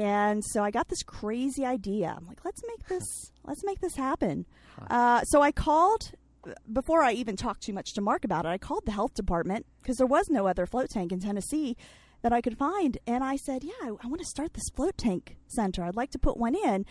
[0.00, 2.14] And so I got this crazy idea.
[2.16, 4.46] I'm like, let's make this, let's make this happen.
[4.90, 6.12] Uh, so I called
[6.72, 8.48] before I even talked too much to Mark about it.
[8.48, 11.76] I called the health department because there was no other float tank in Tennessee
[12.22, 14.96] that I could find, and I said, "Yeah, I, I want to start this float
[14.96, 15.84] tank center.
[15.84, 16.86] I'd like to put one in."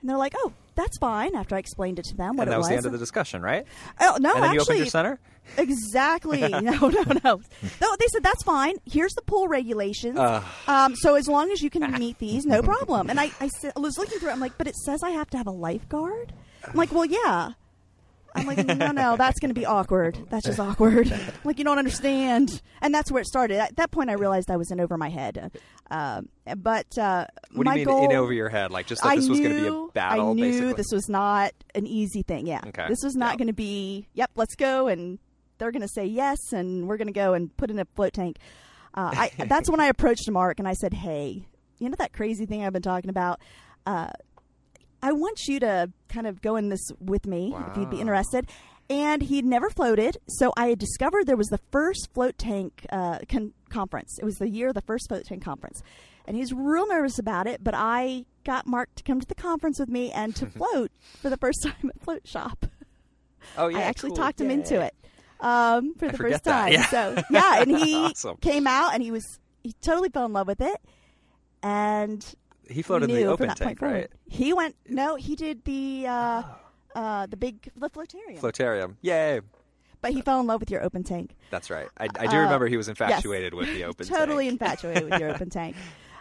[0.00, 2.56] And they're like, "Oh, that's fine." After I explained it to them, what And that
[2.56, 3.66] it was the end of the discussion, right?
[4.00, 5.20] Oh no, and then you actually, opened your center?
[5.56, 6.40] Exactly.
[6.48, 7.40] No, no, no.
[7.80, 8.74] No, they said that's fine.
[8.84, 10.18] Here's the pool regulations.
[10.18, 10.44] Ugh.
[10.66, 13.08] um, so as long as you can meet these, no problem.
[13.10, 14.30] And I, I, said, I was looking through.
[14.30, 14.32] it.
[14.32, 16.32] I'm like, but it says I have to have a lifeguard.
[16.66, 17.50] I'm like, well, yeah.
[18.34, 20.18] I'm like, no, no, that's going to be awkward.
[20.30, 21.10] That's just awkward.
[21.44, 22.60] like you don't understand.
[22.82, 23.58] And that's where it started.
[23.58, 25.50] At that point, I realized I was in over my head.
[25.90, 28.70] Um, but uh, What do you mean goal, in over your head?
[28.70, 30.72] Like just that I this was going to be a battle, I knew basically?
[30.74, 32.46] this was not an easy thing.
[32.46, 32.86] Yeah, Okay.
[32.88, 33.36] this was not Yeah.
[33.38, 34.06] going to be.
[34.14, 35.18] Yep, let's go, and
[35.58, 38.12] they're going to say yes, and we're going to go and put in a float
[38.12, 38.38] tank.
[38.94, 41.46] Uh, I, that's when I approached Mark and I said, "Hey,
[41.78, 43.40] you know that crazy thing I've been talking about?
[43.86, 44.08] Uh,
[45.02, 48.48] I want you to kind of go in this with me if you'd be interested."
[48.90, 53.18] And he'd never floated, so I had discovered there was the first float tank uh,
[53.28, 54.16] con- conference.
[54.18, 55.82] It was the year of the first float tank conference,
[56.24, 57.62] and he was real nervous about it.
[57.62, 60.90] But I got Mark to come to the conference with me and to float
[61.20, 62.70] for the first time at Float Shoppe.
[63.58, 64.16] oh, yeah, I actually cool.
[64.16, 64.54] talked him Yay.
[64.54, 64.94] into it
[65.40, 66.72] um, for I the first time.
[66.72, 66.86] yeah.
[66.86, 68.36] So yeah, and he Awesome.
[68.38, 70.76] came out and he was he totally fell in love with it,
[71.62, 72.24] and
[72.68, 74.08] He floated the open tank, right?
[74.28, 76.42] He went no, he did the uh,
[76.94, 78.96] uh, the big the floatarium, Flotarium.
[79.02, 79.40] Yay.
[80.00, 81.34] but he fell in love with your open tank.
[81.50, 81.88] That's right.
[81.98, 83.00] I, I do Uh, remember he was yes.
[83.00, 84.18] infatuated with the open tank.
[84.18, 84.60] totally tank.
[84.60, 85.76] infatuated with your open tank.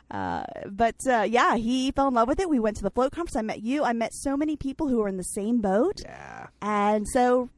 [0.10, 2.49] Uh, but uh, yeah, he fell in love with it.
[2.49, 3.36] We went to the float conference.
[3.36, 3.84] I met you.
[3.84, 6.47] I met so many people who were in the same boat, Yeah.
[6.62, 7.49] and so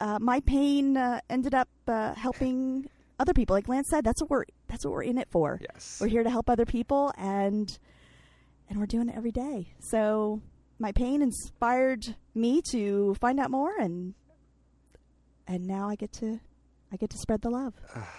[0.00, 3.54] uh, my pain uh, ended up uh, helping other people.
[3.54, 5.60] Like Lance said, that's what we're that's what we're in it for.
[5.72, 5.98] Yes.
[6.00, 7.68] We're here to help other people, and
[8.68, 9.72] and we're doing it every day.
[9.80, 10.40] So
[10.78, 14.14] my pain inspired me to find out more, and
[15.46, 16.40] and now I get to
[16.92, 17.74] I get to spread the love.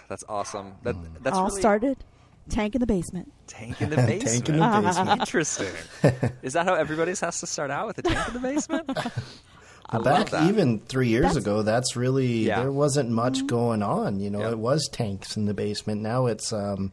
[0.08, 0.74] That's awesome.
[0.82, 2.04] That that's All really started
[2.48, 3.32] tank in the basement.
[3.46, 4.22] tank in the basement.
[4.22, 5.20] Tank in the basement.
[5.20, 5.72] Interesting.
[6.42, 8.90] Is that how everybody's has to start out with a tank in the basement?
[9.90, 10.48] I love Back that.
[10.48, 12.60] even three years That's- ago, that's really Yeah.
[12.60, 14.20] there wasn't much going on.
[14.20, 14.50] You know, Yeah.
[14.50, 16.00] it was tanks in the basement.
[16.00, 16.92] Now it's, um,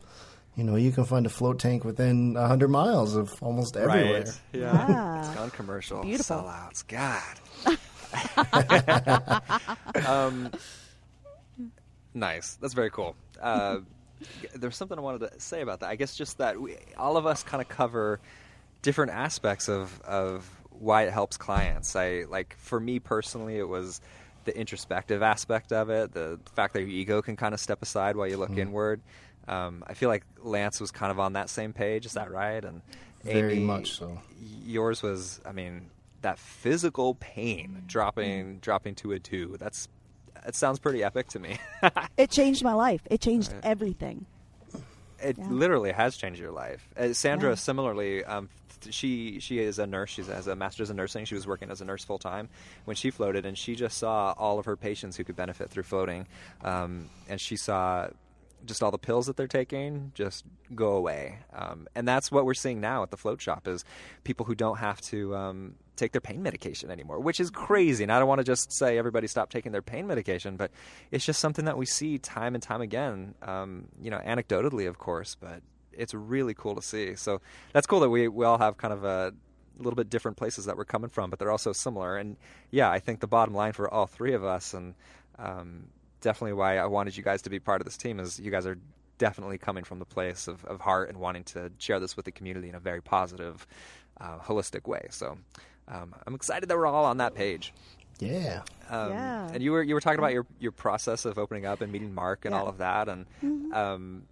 [0.55, 4.21] you know, you can find a float tank within hundred miles of almost everywhere.
[4.23, 4.41] Right.
[4.51, 4.89] Yeah.
[4.89, 5.19] Yeah.
[5.19, 6.01] It's gone commercial.
[6.01, 6.37] Beautiful.
[6.37, 6.87] Sellouts.
[6.87, 7.37] God.
[10.07, 10.51] um,
[12.13, 12.57] nice.
[12.61, 13.15] That's very cool.
[13.41, 13.79] Uh,
[14.55, 15.89] there's something I wanted to say about that.
[15.89, 18.19] I guess just that we, all of us kind of cover
[18.81, 21.95] different aspects of of why it helps clients.
[21.95, 24.01] I like for me personally, it was
[24.45, 28.15] the introspective aspect of it, the fact that your ego can kind of step aside
[28.15, 28.59] while you look Mm-hmm.
[28.59, 29.01] inward.
[29.47, 32.05] Um, I feel like Lance was kind of on that same page.
[32.05, 32.63] Is that right?
[32.63, 32.81] And
[33.23, 34.19] Very Amy, much so.
[34.65, 35.89] Yours was, I mean,
[36.21, 39.55] that physical pain dropping dropping to a two.
[39.59, 39.87] That's
[40.45, 41.57] it sounds pretty epic to me.
[42.17, 43.01] It changed my life.
[43.09, 44.25] It changed everything.
[45.19, 45.47] it Yeah.
[45.49, 46.87] literally has changed your life.
[46.97, 47.55] Uh, Sandra, Yeah.
[47.55, 50.09] similarly, um, th- she she is a nurse.
[50.11, 51.25] She has a master's in nursing.
[51.25, 52.49] She was working as a nurse full time
[52.85, 55.83] when she floated, and she just saw all of her patients who could benefit through
[55.83, 56.27] floating,
[56.63, 58.07] um, and she saw
[58.65, 61.39] just all the pills that they're taking just go away.
[61.53, 63.85] Um, and that's what we're seeing now at the float shoppe is
[64.23, 68.03] people who don't have to um, take their pain medication anymore, which is crazy.
[68.03, 70.71] And I don't want to just say everybody stop taking their pain medication, but
[71.11, 73.35] it's just something that we see time and time again.
[73.41, 75.61] Um, you know, anecdotally, of course, but
[75.97, 77.15] it's really cool to see.
[77.15, 77.41] So
[77.73, 79.33] that's cool that we we all have kind of a
[79.77, 82.17] little bit different places that we're coming from, but they're also similar.
[82.17, 82.35] And
[82.71, 84.95] yeah, I think the bottom line for all three of us, and
[85.37, 85.87] um,
[86.21, 88.65] definitely why I wanted you guys to be part of this team, is you guys
[88.65, 88.77] are
[89.19, 92.31] definitely coming from the place of, of heart and wanting to share this with the
[92.31, 93.65] community in a very positive,
[94.19, 95.07] uh, holistic way.
[95.11, 95.37] So
[95.87, 97.73] um, I'm excited that we're all on that page.
[98.19, 98.61] Yeah.
[98.89, 99.47] Um, Yeah.
[99.53, 102.15] And you were you were talking about your your process of opening up and meeting
[102.15, 102.61] Mark and Yeah.
[102.61, 103.27] all of that, and
[103.73, 104.23] um,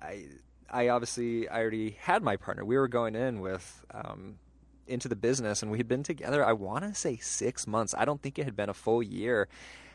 [0.00, 0.26] I
[0.72, 2.64] I obviously I already had my partner.
[2.64, 3.84] We were going in with.
[3.92, 4.36] Um,
[4.86, 8.04] into the business and we had been together i want to say six months i
[8.04, 9.46] don't think it had been a full year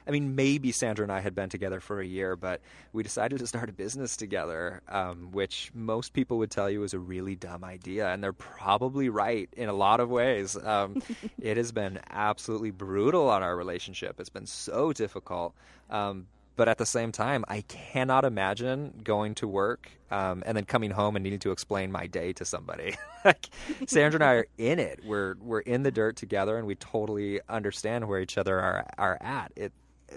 [0.07, 2.61] i mean maybe sandra and i had been together for a year but
[2.93, 6.93] we decided to start a business together um, which most people would tell you is
[6.93, 11.01] a really dumb idea and they're probably right in a lot of ways um,
[11.41, 15.53] it has been absolutely brutal on our relationship it's been so difficult
[15.89, 20.65] um, but at the same time, I cannot imagine going to work um, and then
[20.65, 22.95] coming home and needing to explain my day to somebody.
[23.25, 23.47] like
[23.85, 25.01] Sandra and I are in it.
[25.05, 29.17] We're we're in the dirt together, and we totally understand where each other are are
[29.21, 29.53] at.
[29.55, 29.71] It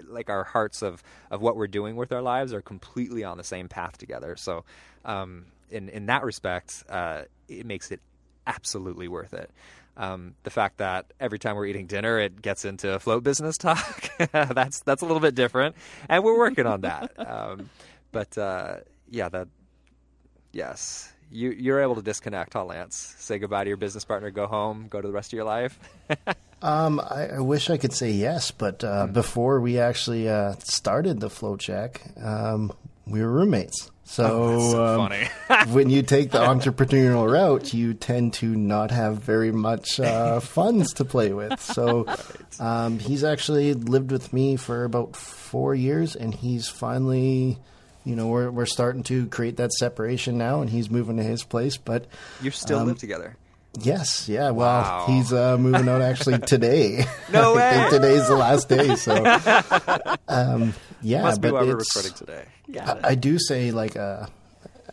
[0.07, 3.43] like our hearts of of what we're doing with our lives are completely on the
[3.43, 4.35] same path together.
[4.35, 4.65] So,
[5.05, 8.01] um, in in that respect, uh, it makes it
[8.47, 9.51] absolutely worth it.
[10.01, 14.09] Um, the fact that every time we're eating dinner, it gets into float business talk.
[14.31, 15.75] that's that's a little bit different,
[16.09, 17.11] and we're working on that.
[17.19, 17.69] Um,
[18.11, 18.77] but uh,
[19.09, 19.47] yeah, that
[20.51, 23.15] yes, you you're able to disconnect, huh, Lance?
[23.19, 25.79] Say goodbye to your business partner, go home, go to the rest of your life.
[26.63, 29.13] Um, I, I wish I could say yes, but uh, Hmm.
[29.13, 32.71] before we actually uh, started the Float Shack, um,
[33.07, 33.89] we were roommates.
[34.11, 35.71] So, Oh, so um, funny.
[35.73, 40.93] when you take the entrepreneurial route, you tend to not have very much uh, funds
[40.95, 41.61] to play with.
[41.61, 42.05] So,
[42.59, 47.57] um, he's actually lived with me for about four years, and he's finally,
[48.03, 51.45] you know, we're we're starting to create that separation now, and he's moving to his
[51.45, 51.77] place.
[51.77, 52.05] But
[52.41, 53.37] you still live together.
[53.79, 54.49] Yes, yeah.
[54.49, 55.05] Well, Wow.
[55.07, 57.05] he's uh, moving out actually today.
[57.31, 57.87] No way.
[57.89, 58.95] today's the last day.
[58.97, 59.15] So,
[60.27, 62.43] um, yeah, Must be but why we're recording today.
[62.79, 64.27] I, I do say like uh,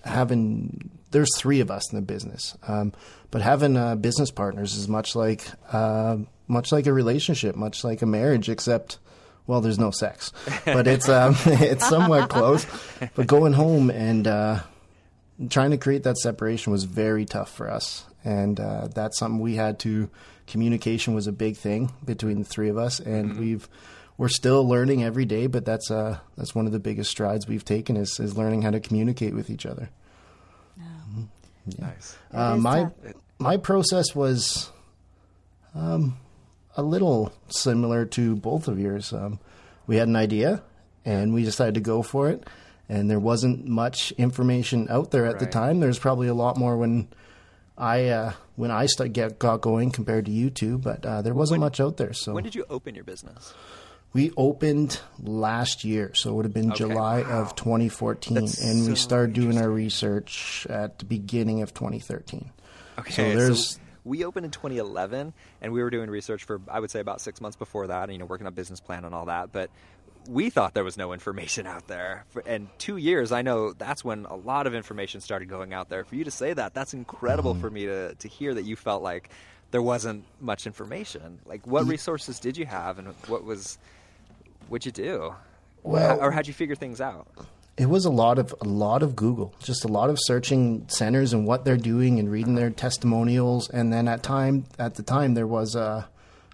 [0.04, 2.92] having there's three of us in the business, um,
[3.30, 8.02] but having uh, business partners is much like uh, much like a relationship, much like
[8.02, 8.98] a marriage, except.
[9.46, 10.30] Well, there's no sex,
[10.66, 12.66] but it's um, it's somewhat close.
[13.14, 14.60] But going home and uh,
[15.48, 19.54] trying to create that separation was very tough for us, and uh, that's something we
[19.54, 20.10] had to.
[20.46, 23.68] Communication was a big thing between the three of us, and we've
[24.18, 25.46] we're still learning every day.
[25.46, 28.70] But that's uh that's one of the biggest strides we've taken is is learning how
[28.70, 29.88] to communicate with each other.
[31.78, 32.16] Nice.
[32.32, 32.92] Uh, my tough.
[33.38, 34.70] my process was
[35.74, 36.16] um,
[36.76, 39.12] a little similar to both of yours.
[39.12, 39.38] Um,
[39.86, 40.62] we had an idea,
[41.04, 42.46] and we decided to go for it.
[42.88, 45.80] And there wasn't much information out there at the time.
[45.80, 47.08] There's probably a lot more when
[47.76, 51.34] I uh, when I start get got going compared to you two, but uh, there
[51.34, 52.14] wasn't When- much out there.
[52.14, 53.52] So When did you open your business?
[54.12, 56.78] We opened last year, so it would have been Okay.
[56.78, 62.50] July of 2014, That's and we started doing our research at the beginning of 2013.
[62.98, 66.90] Okay, So there's- we opened in 2011, and we were doing research for I would
[66.90, 69.26] say about six months before that, and you know working on business plan and all
[69.26, 69.52] that.
[69.52, 69.70] But
[70.28, 74.04] we thought there was no information out there, for, and two years I know that's
[74.04, 76.04] when a lot of information started going out there.
[76.04, 77.60] For you to say that, that's incredible Mm-hmm.
[77.60, 79.28] for me to to hear that you felt like
[79.70, 81.40] there wasn't much information.
[81.44, 83.76] Like, what resources did you have, and what was
[84.68, 85.34] what'd you do?
[85.82, 87.28] Well- or how'd you figure things out?
[87.76, 91.32] It was a lot of a lot of Google, just a lot of searching centers
[91.32, 93.70] and what they're doing and reading their testimonials.
[93.70, 96.08] And then at time at the time there was a,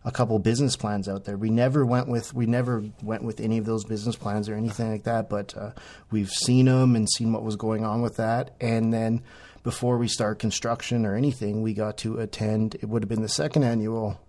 [0.05, 1.39] a couple business plans out there.
[1.39, 4.91] We never went with we never went with any of those business plans or anything
[4.91, 5.31] like that.
[5.31, 5.71] But uh,
[6.11, 8.51] we've seen them and seen what was going on with that.
[8.61, 9.23] And then
[9.63, 12.75] before we start construction or anything, we got to attend.
[12.75, 14.21] It would have been the second annual.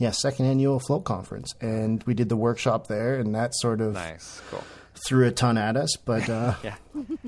[0.00, 3.92] Yeah, second annual float conference, and we did the workshop there, and that sort of
[3.92, 4.64] Nice, cool.
[5.06, 6.74] threw a ton at us, but uh, Yeah.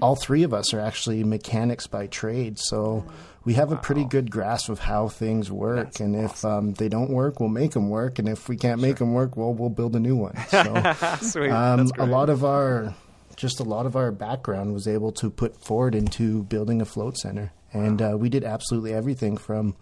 [0.01, 3.05] all three of us are actually mechanics by trade, so
[3.45, 5.85] we have a pretty good grasp of how things work.
[5.85, 8.81] That's and if um, they don't work, we'll make them work, and if we can't
[8.81, 10.35] make them work, well, we'll build a new one.
[10.49, 11.51] So Sweet.
[11.51, 12.95] um, a lot of our
[13.37, 17.19] just a lot of our background was able to put forward into building a float
[17.19, 19.75] center, and uh, we did absolutely everything from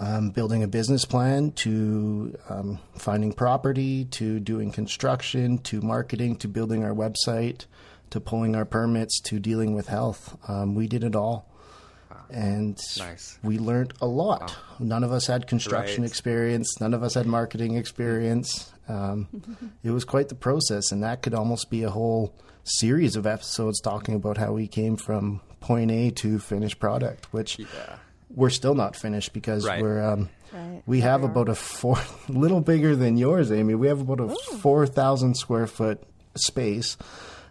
[0.00, 6.48] um, building a business plan to um, finding property to doing construction to marketing to
[6.48, 7.66] building our website
[8.10, 10.36] to pulling our permits to dealing with health.
[10.48, 11.46] Um, we did it all.
[12.32, 13.38] And Nice.
[13.42, 14.56] we learned a lot.
[14.78, 16.10] None of us had construction Right.
[16.10, 16.80] experience.
[16.80, 18.72] None of us had marketing experience.
[18.88, 19.28] Um,
[19.84, 22.34] it was quite the process, and that could almost be a whole
[22.64, 27.58] series of episodes talking about how we came from point A to finished product, which
[27.58, 27.66] Yeah.
[28.34, 29.82] We're still not finished because Right.
[29.82, 30.82] we're um, Right.
[30.86, 31.96] we have We about a four
[32.28, 33.74] little bigger than yours, Amy.
[33.74, 36.02] We have about a four thousand square foot
[36.36, 36.96] space,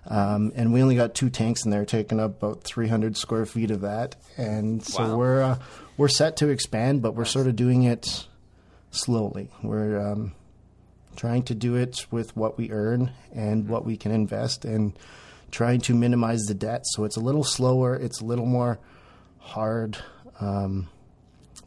[0.08, 3.46] um, and we only got two tanks in there, taking up about three hundred square
[3.46, 4.16] feet of that.
[4.38, 5.18] And so Wow.
[5.18, 5.58] we're uh,
[5.98, 8.26] we're set to expand, but we're sort of doing it
[8.92, 9.50] slowly.
[9.64, 10.34] We're um,
[11.16, 14.94] trying to do it with what we earn and what we can invest, and
[15.52, 16.82] trying to minimize the debt.
[16.86, 17.96] So it's a little slower.
[17.96, 18.80] It's a little more
[19.40, 19.98] hard.
[20.40, 20.88] Um,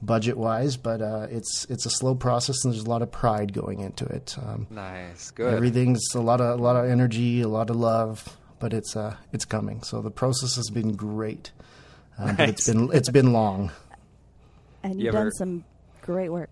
[0.01, 3.53] budget wise, but uh, it's it's a slow process and there's a lot of pride
[3.53, 4.37] going into it.
[4.43, 5.31] Um, Nice.
[5.31, 5.55] Good.
[5.55, 9.15] everything's a lot of a lot of energy, a lot of love, but it's uh,
[9.33, 9.83] it's coming.
[9.83, 11.53] So the process has been great,
[12.19, 12.77] um, but it's Nice.
[12.77, 13.71] been it's been long.
[14.83, 15.65] And You you've ever- done some
[16.01, 16.51] great work.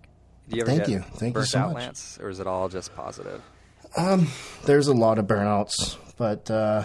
[0.49, 1.01] Do you Thank you.
[1.01, 1.83] Thank you so out, much.
[1.83, 3.41] Lance, or is it all just positive?
[4.65, 6.85] There's a lot of burnouts, but uh,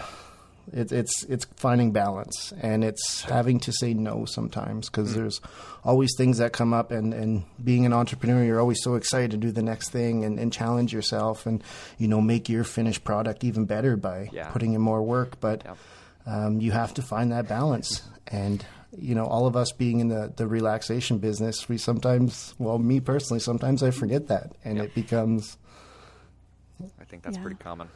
[0.74, 5.40] it, it's it's finding balance and it's having to say no sometimes because there's
[5.84, 9.38] always things that come up and, and being an entrepreneur you're always so excited to
[9.38, 11.64] do the next thing and, and challenge yourself and
[11.98, 14.50] you know make your finished product even better by Yeah.
[14.50, 15.78] putting in more work but Yep.
[16.26, 18.66] um, you have to find that balance and
[18.98, 23.00] you know all of us being in the, the relaxation business we sometimes well me
[23.00, 24.86] personally sometimes i forget that and Yep.
[24.88, 25.58] it becomes
[27.00, 27.42] I think that's Yeah.
[27.44, 27.88] pretty common.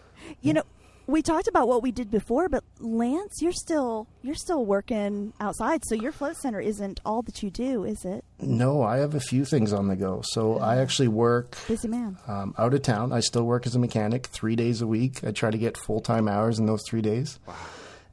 [0.42, 0.64] You know,
[1.10, 5.82] we talked about what we did before, but Lance, you're still you're still working outside,
[5.86, 8.24] so your float center isn't all that you do, is it?
[8.40, 10.22] No, I have a few things on the go.
[10.24, 12.18] So I actually work Busy man.
[12.28, 13.12] um, out of town.
[13.12, 15.24] I still work as a mechanic three days a week.
[15.24, 17.40] I try to get full time hours in those three days.
[17.48, 17.56] wow.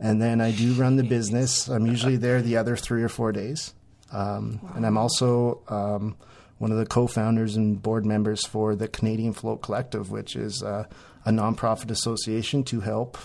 [0.00, 1.68] And then I do run the business.
[1.68, 3.72] I'm usually there the other three or four days.
[4.12, 6.16] Um, And I'm also um,
[6.58, 10.62] one of the co founders and board members for the Canadian Float Collective, which is
[10.62, 10.84] uh,
[11.26, 13.18] a nonprofit association to help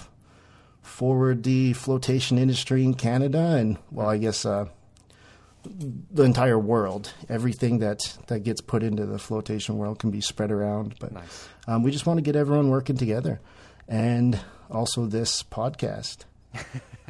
[0.81, 4.45] forward the flotation industry in Canada and, well, I guess.
[4.45, 4.65] Uh,
[5.63, 7.13] the entire world.
[7.29, 10.95] Everything that that gets put into the flotation world can be spread around.
[10.99, 11.47] But Nice.
[11.67, 13.39] um, we just want to get everyone working together,
[13.87, 14.39] and
[14.71, 16.25] also this podcast.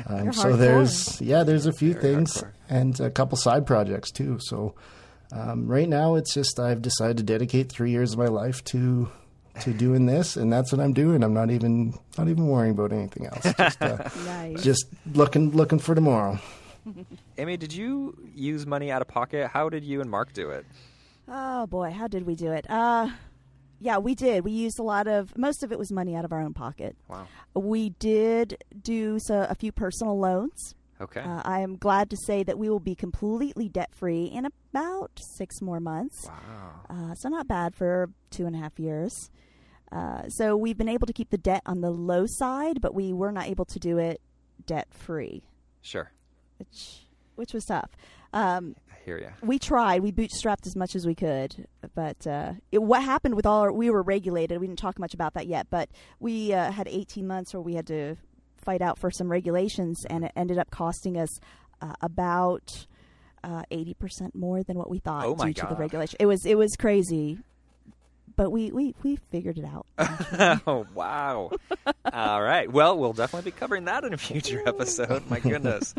[0.07, 2.51] Um, so there's yeah, there's a few Very things hardcore.
[2.69, 4.39] and a couple side projects too.
[4.41, 4.73] So
[5.31, 9.09] um, right now it's just I've decided to dedicate three years of my life to
[9.59, 11.23] to doing this, and that's what I'm doing.
[11.23, 13.43] I'm not even not even worrying about anything else.
[13.57, 14.63] Just, uh, Nice.
[14.63, 16.39] just looking looking for tomorrow.
[17.37, 19.47] Amy, did you use money out of pocket?
[19.51, 20.65] How did you and Mark do it?
[21.27, 22.65] Oh boy, how did we do it?
[22.69, 23.09] Uh
[23.79, 24.43] yeah, we did.
[24.45, 26.95] We used a lot of most of it was money out of our own pocket.
[27.07, 27.27] Wow.
[27.55, 30.75] We did do so, a few personal loans.
[31.01, 31.21] Okay.
[31.21, 35.11] Uh, I am glad to say that we will be completely debt free in about
[35.37, 36.27] six more months.
[36.27, 36.81] wow.
[36.89, 39.29] Uh, so not bad for two and a half years.
[39.91, 43.11] Uh, so we've been able to keep the debt on the low side, but we
[43.11, 44.21] were not able to do it
[44.65, 45.43] debt free,
[45.81, 46.11] Sure.
[46.59, 47.89] which which was tough.
[48.33, 49.29] Um, I hear you.
[49.41, 50.01] we tried.
[50.03, 53.73] We bootstrapped as much as we could, but uh, it, what happened with all our,
[53.73, 54.59] we were regulated.
[54.61, 55.89] We didn't talk much about that yet, but
[56.19, 58.15] we uh, had 18 months where we had to
[58.61, 61.39] fight out for some regulations, and it ended up costing us
[61.81, 62.85] uh, about
[63.43, 66.17] uh, 80% more than what we thought Oh due to the regulation.
[66.19, 67.39] It was it was crazy,
[68.35, 69.87] but we we, we figured it out.
[70.67, 71.51] oh wow!
[72.13, 72.71] All right.
[72.71, 75.29] Well, we'll definitely be covering that in a future episode.
[75.29, 75.93] My goodness.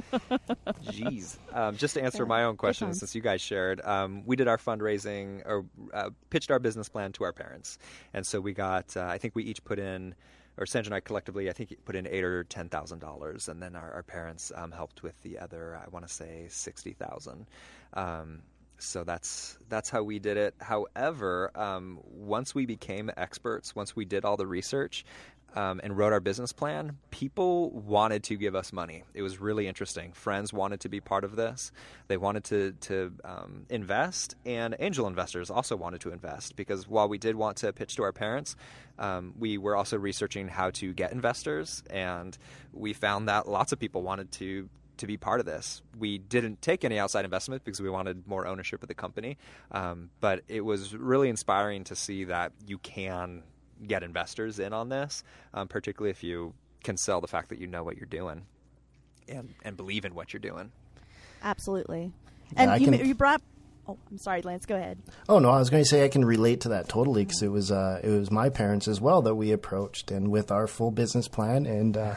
[0.85, 1.37] Jeez.
[1.53, 4.59] Um, just to answer my own question, since you guys shared, um, we did our
[4.59, 7.79] fundraising or uh, pitched our business plan to our parents,
[8.15, 8.97] and so we got.
[8.97, 10.15] Uh, I think we each put in.
[10.59, 13.63] Or Sandra and I collectively, I think, put in eight or ten thousand dollars, and
[13.63, 15.81] then our, our parents um, helped with the other.
[15.83, 17.47] I want to say sixty thousand.
[17.95, 18.43] Um,
[18.79, 20.55] so that's that's how we did it.
[20.61, 25.05] However, um, once we became experts, once we did all the research
[25.55, 29.05] um, and wrote our business plan, people wanted to give us money.
[29.15, 30.13] It was really interesting.
[30.13, 31.73] Friends wanted to be part of this.
[32.09, 37.09] They wanted to to um, invest, and angel investors also wanted to invest because while
[37.09, 38.57] we did want to pitch to our parents,
[38.99, 42.37] um, we were also researching how to get investors, and
[42.73, 45.83] we found that lots of people wanted to to be part of this.
[45.99, 49.37] We didn't take any outside investment because we wanted more ownership of the company.
[49.73, 53.43] Um, but it was really inspiring to see that you can
[53.87, 55.25] get investors in on this,
[55.55, 56.55] um, particularly if you
[56.85, 58.43] can sell the fact that you know what you're doing
[59.29, 60.71] and, and believe in what you're doing.
[61.43, 62.13] Absolutely.
[62.57, 63.43] And I you, can- you brought.
[63.89, 64.65] Oh, I'm sorry, Lance.
[64.65, 64.99] Go ahead.
[65.29, 67.49] Oh no, I was going to say I can relate to that totally because it
[67.49, 70.93] was uh, it was my parents as well that we approached, and with our full
[70.93, 72.15] business plan, and uh,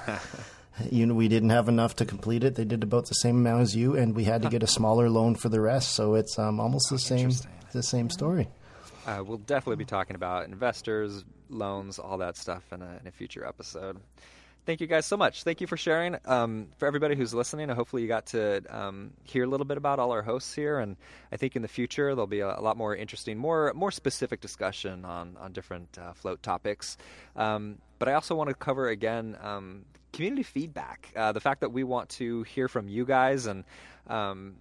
[0.91, 2.53] you know, we didn't have enough to complete it.
[2.53, 5.09] They did about the same amount as you, and we had to get a smaller
[5.09, 5.93] loan for the rest.
[5.93, 7.31] So it's um, almost the same
[7.71, 8.47] the same story.
[9.05, 13.11] Uh, we'll definitely be talking about investors, loans, all that stuff in a, in a
[13.11, 13.99] future episode.
[14.65, 15.43] Thank you guys so much.
[15.43, 16.17] Thank you for sharing.
[16.25, 19.99] Um, for everybody who's listening, hopefully you got to um, hear a little bit about
[19.99, 20.79] all our hosts here.
[20.79, 20.97] And
[21.31, 24.41] I think in the future there'll be a, a lot more interesting, more more specific
[24.41, 26.97] discussion on on different uh, float topics.
[27.35, 31.11] Um, but I also want to cover again um, community feedback.
[31.15, 33.65] Uh, the fact that we want to hear from you guys and
[34.07, 34.55] um,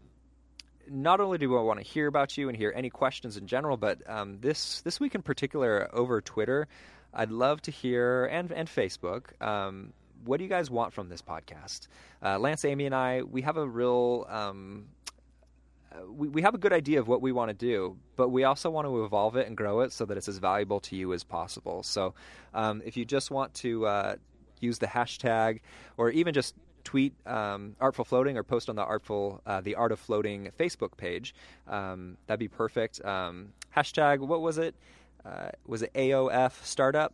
[0.91, 3.77] not only do I want to hear about you and hear any questions in general,
[3.77, 6.69] but um, this this week in particular over Twitter,
[7.13, 9.41] I'd love to hear and and Facebook.
[9.43, 9.93] Um,
[10.25, 11.87] what do you guys want from this podcast?
[12.23, 14.27] Uh, Lance, Amy, and I, we have a real.
[14.29, 14.87] Um,
[15.93, 18.45] uh, we, we have a good idea of what we want to do, but we
[18.45, 21.13] also want to evolve it and grow it so that it's as valuable to you
[21.13, 21.83] as possible.
[21.83, 22.15] So,
[22.53, 24.17] um, if you just want to uh,
[24.61, 25.61] use the hashtag
[25.97, 26.55] or even just
[26.85, 30.51] tweet um, Art of Floating or post on the Artful uh, the Art of Floating
[30.59, 31.35] Facebook page.
[31.67, 33.05] Um, that'd be perfect.
[33.05, 34.75] Um, hashtag what was it?
[35.25, 37.13] Uh, was it AOF Startup?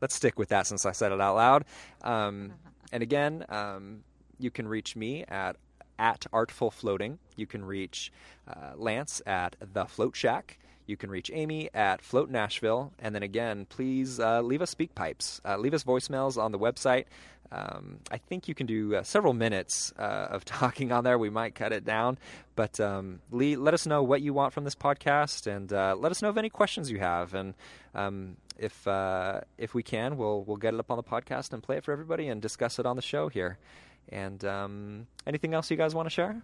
[0.00, 1.64] Let's stick with that since I said it out loud.
[2.02, 2.52] Um,
[2.92, 4.02] and again, um,
[4.38, 5.56] you can reach me at
[5.98, 7.18] at Art of Floating.
[7.36, 8.12] You can reach
[8.48, 10.58] uh, Lance at the Float Shack.
[10.86, 12.92] You can reach Amy at Float Nashville.
[12.98, 15.40] And then again, please uh, leave us SpeakPipes.
[15.44, 17.04] Uh, leave us voicemails on the website.
[17.52, 21.18] Um, I think you can do uh, several minutes uh, of talking on there.
[21.18, 22.18] We might cut it down,
[22.56, 26.10] but um, Lee, let us know what you want from this podcast, and uh, let
[26.10, 27.34] us know of any questions you have.
[27.34, 27.52] And
[27.94, 31.62] um, if uh, if we can, we'll we'll get it up on the podcast and
[31.62, 33.58] play it for everybody and discuss it on the show here.
[34.08, 36.42] And um, anything else you guys want to share?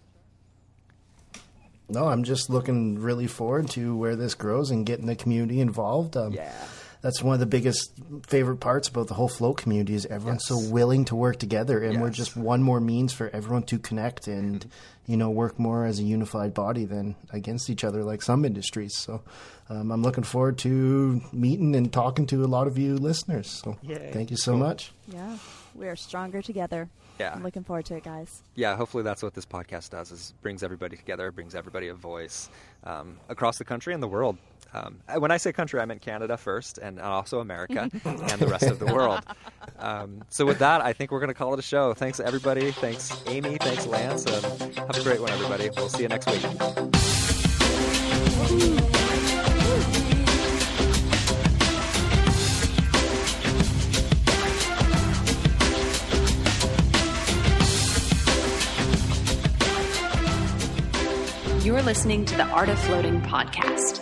[1.88, 6.16] No, I'm just looking really forward to where this grows and getting the community involved.
[6.16, 6.52] Um, yeah
[7.00, 7.92] that's one of the biggest
[8.26, 10.64] favorite parts about the whole float community is everyone's yes.
[10.64, 12.02] so willing to work together and yes.
[12.02, 14.68] we're just one more means for everyone to connect and
[15.06, 18.96] you know work more as a unified body than against each other like some industries
[18.96, 19.22] so
[19.68, 23.76] um, i'm looking forward to meeting and talking to a lot of you listeners so
[23.82, 24.10] Yay.
[24.12, 24.60] thank you so cool.
[24.60, 25.38] much yeah
[25.74, 26.88] we are stronger together
[27.18, 27.32] yeah.
[27.34, 28.42] I'm looking forward to it, guys.
[28.54, 32.48] Yeah, hopefully that's what this podcast does is brings everybody together, brings everybody a voice
[32.84, 34.38] um, across the country and the world.
[34.74, 38.64] Um, when I say country, I meant Canada first, and also America, and the rest
[38.64, 39.22] of the world.
[39.78, 41.94] Um, so with that, I think we're going to call it a show.
[41.94, 42.70] Thanks everybody.
[42.72, 43.56] Thanks Amy.
[43.56, 44.26] Thanks Lance.
[44.26, 44.44] And
[44.76, 45.70] have a great one, everybody.
[45.74, 46.44] We'll see you next week.
[61.68, 64.00] You are listening to the Art of Floating podcast.